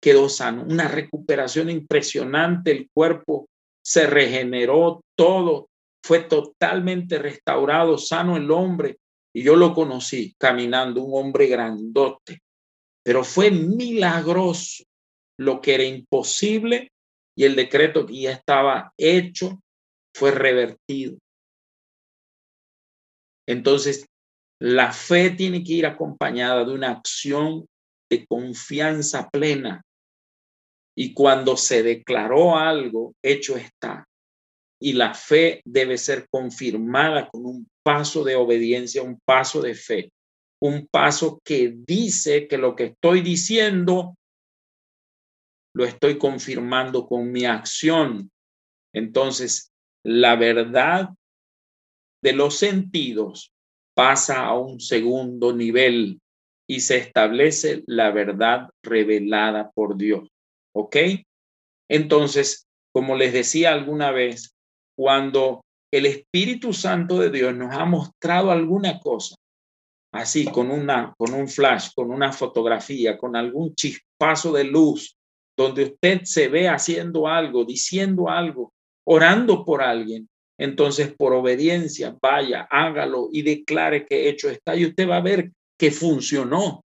quedó 0.00 0.28
sano, 0.28 0.64
una 0.64 0.88
recuperación 0.88 1.70
impresionante, 1.70 2.72
el 2.72 2.90
cuerpo 2.92 3.48
se 3.82 4.06
regeneró 4.06 5.02
todo, 5.16 5.68
fue 6.02 6.20
totalmente 6.20 7.18
restaurado, 7.18 7.96
sano 7.96 8.36
el 8.36 8.50
hombre. 8.50 8.98
Y 9.32 9.42
yo 9.42 9.56
lo 9.56 9.74
conocí 9.74 10.34
caminando, 10.38 11.02
un 11.02 11.18
hombre 11.18 11.46
grandote, 11.46 12.40
pero 13.02 13.24
fue 13.24 13.50
milagroso 13.50 14.84
lo 15.38 15.60
que 15.60 15.74
era 15.74 15.84
imposible 15.84 16.90
y 17.36 17.44
el 17.44 17.56
decreto 17.56 18.06
que 18.06 18.20
ya 18.20 18.32
estaba 18.32 18.92
hecho 18.96 19.60
fue 20.14 20.30
revertido. 20.30 21.18
Entonces, 23.46 24.06
la 24.60 24.92
fe 24.92 25.30
tiene 25.30 25.62
que 25.62 25.72
ir 25.72 25.86
acompañada 25.86 26.64
de 26.64 26.72
una 26.72 26.90
acción 26.90 27.66
de 28.10 28.24
confianza 28.26 29.28
plena 29.28 29.82
y 30.96 31.12
cuando 31.12 31.56
se 31.56 31.82
declaró 31.82 32.56
algo, 32.56 33.14
hecho 33.22 33.56
está. 33.56 34.06
Y 34.80 34.92
la 34.92 35.14
fe 35.14 35.60
debe 35.64 35.98
ser 35.98 36.28
confirmada 36.30 37.28
con 37.28 37.46
un 37.46 37.68
paso 37.82 38.22
de 38.22 38.36
obediencia, 38.36 39.02
un 39.02 39.18
paso 39.24 39.60
de 39.60 39.74
fe, 39.74 40.12
un 40.62 40.86
paso 40.86 41.40
que 41.44 41.74
dice 41.76 42.46
que 42.46 42.58
lo 42.58 42.76
que 42.76 42.84
estoy 42.84 43.22
diciendo 43.22 44.14
lo 45.74 45.84
estoy 45.84 46.18
confirmando 46.18 47.06
con 47.06 47.30
mi 47.30 47.44
acción. 47.44 48.30
Entonces, 48.94 49.72
la 50.04 50.36
verdad 50.36 51.10
de 52.22 52.32
los 52.32 52.56
sentidos 52.56 53.52
pasa 53.94 54.46
a 54.46 54.58
un 54.58 54.80
segundo 54.80 55.52
nivel 55.52 56.20
y 56.66 56.80
se 56.80 56.96
establece 56.96 57.82
la 57.86 58.10
verdad 58.10 58.70
revelada 58.82 59.70
por 59.72 59.96
Dios. 59.96 60.28
¿Ok? 60.74 60.96
Entonces, 61.90 62.66
como 62.92 63.16
les 63.16 63.32
decía 63.32 63.72
alguna 63.72 64.10
vez, 64.10 64.54
cuando 64.96 65.64
el 65.92 66.06
Espíritu 66.06 66.72
Santo 66.72 67.18
de 67.18 67.30
Dios 67.30 67.54
nos 67.54 67.74
ha 67.74 67.84
mostrado 67.84 68.50
alguna 68.50 69.00
cosa, 69.00 69.36
así 70.12 70.44
con 70.46 70.70
una 70.70 71.12
con 71.18 71.34
un 71.34 71.48
flash, 71.48 71.90
con 71.94 72.10
una 72.10 72.32
fotografía, 72.32 73.18
con 73.18 73.36
algún 73.36 73.74
chispazo 73.74 74.52
de 74.52 74.64
luz, 74.64 75.16
donde 75.56 75.84
usted 75.84 76.22
se 76.24 76.48
ve 76.48 76.68
haciendo 76.68 77.28
algo, 77.28 77.64
diciendo 77.64 78.28
algo, 78.28 78.72
orando 79.06 79.64
por 79.64 79.82
alguien, 79.82 80.28
entonces 80.58 81.12
por 81.14 81.32
obediencia 81.32 82.16
vaya, 82.20 82.66
hágalo 82.70 83.28
y 83.32 83.42
declare 83.42 84.06
que 84.06 84.28
hecho 84.28 84.48
está 84.48 84.76
y 84.76 84.86
usted 84.86 85.08
va 85.08 85.16
a 85.16 85.22
ver 85.22 85.52
que 85.78 85.90
funcionó. 85.90 86.84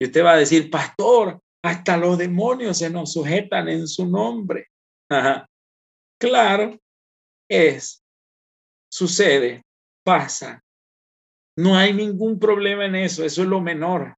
Y 0.00 0.06
usted 0.06 0.24
va 0.24 0.32
a 0.32 0.38
decir, 0.38 0.70
pastor, 0.70 1.40
hasta 1.62 1.96
los 1.96 2.16
demonios 2.16 2.78
se 2.78 2.88
nos 2.88 3.12
sujetan 3.12 3.68
en 3.68 3.86
su 3.86 4.06
nombre. 4.06 4.68
Claro, 6.18 6.78
es, 7.48 8.02
sucede, 8.90 9.62
pasa. 10.04 10.62
No 11.58 11.76
hay 11.76 11.92
ningún 11.92 12.38
problema 12.38 12.86
en 12.86 12.94
eso, 12.94 13.24
eso 13.24 13.42
es 13.42 13.48
lo 13.48 13.60
menor. 13.60 14.14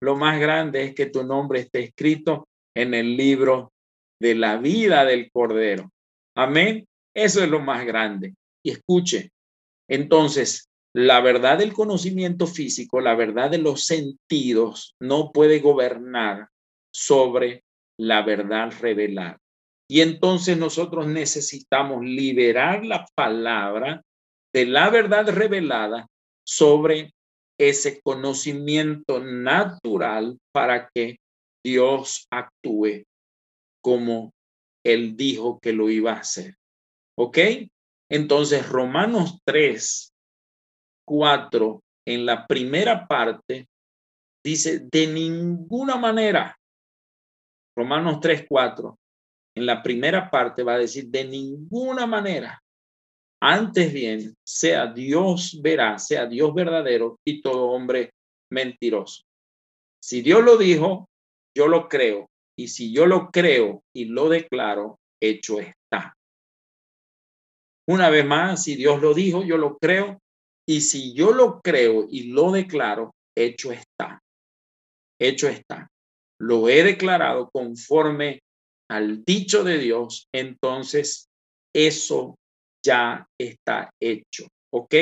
Lo 0.00 0.16
más 0.16 0.40
grande 0.40 0.84
es 0.84 0.94
que 0.94 1.06
tu 1.06 1.22
nombre 1.24 1.60
esté 1.60 1.84
escrito 1.84 2.47
en 2.78 2.94
el 2.94 3.16
libro 3.16 3.72
de 4.20 4.36
la 4.36 4.56
vida 4.56 5.04
del 5.04 5.30
Cordero. 5.32 5.90
Amén. 6.36 6.86
Eso 7.12 7.42
es 7.42 7.50
lo 7.50 7.58
más 7.58 7.84
grande. 7.84 8.34
Y 8.64 8.70
escuche, 8.70 9.30
entonces, 9.88 10.68
la 10.94 11.20
verdad 11.20 11.58
del 11.58 11.72
conocimiento 11.72 12.46
físico, 12.46 13.00
la 13.00 13.16
verdad 13.16 13.50
de 13.50 13.58
los 13.58 13.84
sentidos, 13.84 14.94
no 15.00 15.32
puede 15.32 15.58
gobernar 15.58 16.48
sobre 16.94 17.64
la 17.98 18.22
verdad 18.22 18.72
revelada. 18.80 19.38
Y 19.90 20.02
entonces 20.02 20.56
nosotros 20.56 21.08
necesitamos 21.08 22.04
liberar 22.04 22.84
la 22.84 23.06
palabra 23.16 24.02
de 24.54 24.66
la 24.66 24.88
verdad 24.90 25.28
revelada 25.30 26.06
sobre 26.46 27.12
ese 27.58 28.00
conocimiento 28.02 29.18
natural 29.18 30.38
para 30.52 30.88
que 30.94 31.18
Dios 31.64 32.26
actúe 32.30 33.04
como 33.82 34.32
Él 34.84 35.16
dijo 35.16 35.58
que 35.60 35.72
lo 35.72 35.90
iba 35.90 36.12
a 36.12 36.20
hacer. 36.20 36.56
¿Ok? 37.16 37.38
Entonces, 38.10 38.68
Romanos 38.68 39.40
3, 39.44 40.12
4, 41.06 41.82
en 42.06 42.26
la 42.26 42.46
primera 42.46 43.06
parte, 43.06 43.68
dice, 44.44 44.86
de 44.90 45.06
ninguna 45.06 45.96
manera, 45.96 46.56
Romanos 47.76 48.18
3, 48.20 48.46
4, 48.48 48.98
en 49.56 49.66
la 49.66 49.82
primera 49.82 50.30
parte 50.30 50.62
va 50.62 50.74
a 50.74 50.78
decir, 50.78 51.08
de 51.08 51.24
ninguna 51.24 52.06
manera, 52.06 52.62
antes 53.40 53.92
bien, 53.92 54.34
sea 54.44 54.86
Dios 54.86 55.60
verá, 55.62 55.98
sea 55.98 56.26
Dios 56.26 56.54
verdadero 56.54 57.20
y 57.24 57.40
todo 57.40 57.70
hombre 57.70 58.12
mentiroso. 58.50 59.22
Si 60.02 60.22
Dios 60.22 60.42
lo 60.42 60.56
dijo, 60.56 61.08
yo 61.58 61.66
lo 61.66 61.88
creo. 61.88 62.30
Y 62.56 62.68
si 62.68 62.92
yo 62.92 63.04
lo 63.06 63.30
creo 63.30 63.82
y 63.92 64.04
lo 64.04 64.28
declaro, 64.28 65.00
hecho 65.20 65.58
está. 65.58 66.14
Una 67.88 68.10
vez 68.10 68.24
más, 68.24 68.62
si 68.62 68.76
Dios 68.76 69.02
lo 69.02 69.12
dijo, 69.12 69.42
yo 69.42 69.56
lo 69.56 69.76
creo 69.76 70.20
y 70.68 70.82
si 70.82 71.14
yo 71.14 71.32
lo 71.32 71.60
creo 71.60 72.06
y 72.08 72.28
lo 72.28 72.52
declaro, 72.52 73.14
hecho 73.36 73.72
está. 73.72 74.20
Hecho 75.20 75.48
está. 75.48 75.88
Lo 76.40 76.68
he 76.68 76.84
declarado 76.84 77.50
conforme 77.50 78.40
al 78.88 79.24
dicho 79.24 79.64
de 79.64 79.78
Dios, 79.78 80.28
entonces 80.32 81.28
eso 81.74 82.36
ya 82.84 83.26
está 83.40 83.90
hecho. 84.00 84.46
¿Ok? 84.72 84.94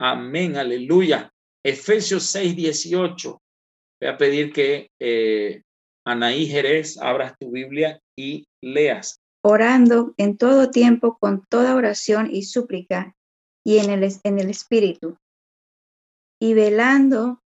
Amén, 0.00 0.56
aleluya. 0.56 1.30
Efesios 1.64 2.24
6, 2.26 2.54
18. 2.54 3.42
Voy 4.00 4.08
a 4.08 4.16
pedir 4.16 4.52
que 4.52 4.88
eh, 5.00 5.62
Anaí 6.04 6.46
Jerez 6.46 6.98
abras 6.98 7.34
tu 7.38 7.50
Biblia 7.50 8.00
y 8.16 8.46
leas. 8.62 9.20
Orando 9.44 10.14
en 10.16 10.36
todo 10.36 10.70
tiempo 10.70 11.18
con 11.18 11.44
toda 11.48 11.74
oración 11.74 12.28
y 12.30 12.42
súplica 12.42 13.14
y 13.64 13.78
en 13.78 13.90
el, 13.90 14.12
en 14.24 14.38
el 14.38 14.50
Espíritu, 14.50 15.16
y 16.40 16.54
velando 16.54 17.40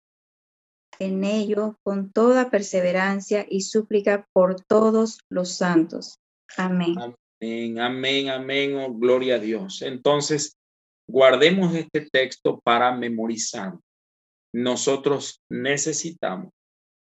en 0.99 1.23
ello 1.23 1.79
con 1.83 2.11
toda 2.11 2.51
perseverancia 2.51 3.45
y 3.49 3.61
súplica 3.61 4.27
por 4.33 4.61
todos 4.61 5.19
los 5.29 5.53
santos. 5.53 6.19
Amén. 6.57 6.95
Amén, 6.99 7.79
amén, 7.79 8.29
amén, 8.29 8.77
oh, 8.77 8.93
gloria 8.93 9.35
a 9.35 9.39
Dios. 9.39 9.81
Entonces, 9.81 10.55
guardemos 11.09 11.73
este 11.75 12.07
texto 12.11 12.59
para 12.63 12.95
memorizar. 12.95 13.73
Nosotros 14.53 15.41
necesitamos 15.49 16.51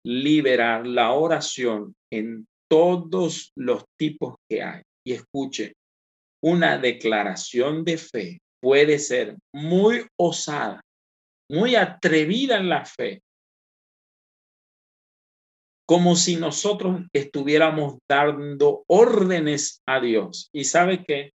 liberar 0.04 0.86
la 0.86 1.12
oración 1.12 1.94
en 2.12 2.46
todos 2.70 3.52
los 3.56 3.84
tipos 3.98 4.36
que 4.48 4.62
hay. 4.62 4.82
Y 5.04 5.12
escuche, 5.12 5.74
una 6.42 6.78
declaración 6.78 7.84
de 7.84 7.98
fe 7.98 8.38
puede 8.62 8.98
ser 8.98 9.36
muy 9.54 10.06
osada, 10.18 10.80
muy 11.50 11.74
atrevida 11.74 12.58
en 12.58 12.68
la 12.68 12.84
fe, 12.84 13.22
como 15.86 16.14
si 16.14 16.36
nosotros 16.36 17.02
estuviéramos 17.12 17.98
dando 18.08 18.84
órdenes 18.86 19.82
a 19.88 20.00
Dios. 20.00 20.48
Y 20.52 20.64
sabe 20.64 21.04
que 21.04 21.32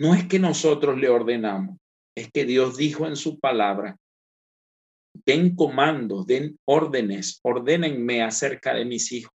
no 0.00 0.14
es 0.14 0.26
que 0.26 0.40
nosotros 0.40 0.98
le 0.98 1.08
ordenamos, 1.08 1.76
es 2.16 2.30
que 2.32 2.44
Dios 2.44 2.76
dijo 2.76 3.06
en 3.06 3.14
su 3.14 3.38
palabra, 3.38 3.96
den 5.26 5.54
comandos, 5.54 6.26
den 6.26 6.58
órdenes, 6.66 7.40
ordénenme 7.42 8.22
acerca 8.22 8.74
de 8.74 8.84
mis 8.84 9.12
hijos. 9.12 9.32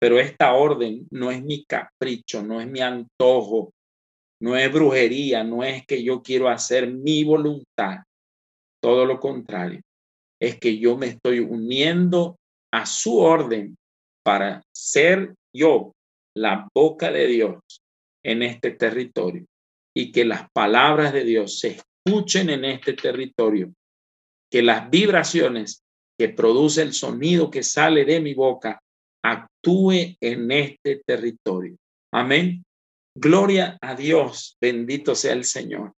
Pero 0.00 0.18
esta 0.18 0.54
orden 0.54 1.06
no 1.10 1.30
es 1.30 1.42
mi 1.42 1.64
capricho, 1.64 2.42
no 2.42 2.60
es 2.60 2.66
mi 2.66 2.80
antojo, 2.80 3.72
no 4.40 4.56
es 4.56 4.72
brujería, 4.72 5.44
no 5.44 5.62
es 5.62 5.86
que 5.86 6.02
yo 6.02 6.22
quiero 6.22 6.48
hacer 6.48 6.90
mi 6.90 7.24
voluntad. 7.24 7.98
Todo 8.82 9.04
lo 9.04 9.20
contrario, 9.20 9.82
es 10.40 10.58
que 10.58 10.78
yo 10.78 10.96
me 10.96 11.08
estoy 11.08 11.40
uniendo 11.40 12.38
a 12.72 12.86
su 12.86 13.18
orden 13.18 13.76
para 14.24 14.62
ser 14.74 15.34
yo 15.54 15.92
la 16.34 16.68
boca 16.74 17.10
de 17.10 17.26
Dios 17.26 17.60
en 18.24 18.42
este 18.42 18.70
territorio 18.70 19.44
y 19.94 20.12
que 20.12 20.24
las 20.24 20.48
palabras 20.52 21.12
de 21.12 21.24
Dios 21.24 21.58
se 21.58 21.78
escuchen 22.06 22.48
en 22.48 22.64
este 22.64 22.94
territorio, 22.94 23.72
que 24.50 24.62
las 24.62 24.90
vibraciones 24.90 25.82
que 26.18 26.28
produce 26.28 26.82
el 26.82 26.92
sonido 26.92 27.50
que 27.50 27.62
sale 27.62 28.04
de 28.04 28.20
mi 28.20 28.34
boca 28.34 28.80
actúe 29.22 30.16
en 30.20 30.50
este 30.50 31.02
territorio. 31.06 31.76
Amén. 32.12 32.64
Gloria 33.14 33.78
a 33.80 33.94
Dios, 33.94 34.56
bendito 34.60 35.14
sea 35.14 35.32
el 35.32 35.44
Señor. 35.44 35.92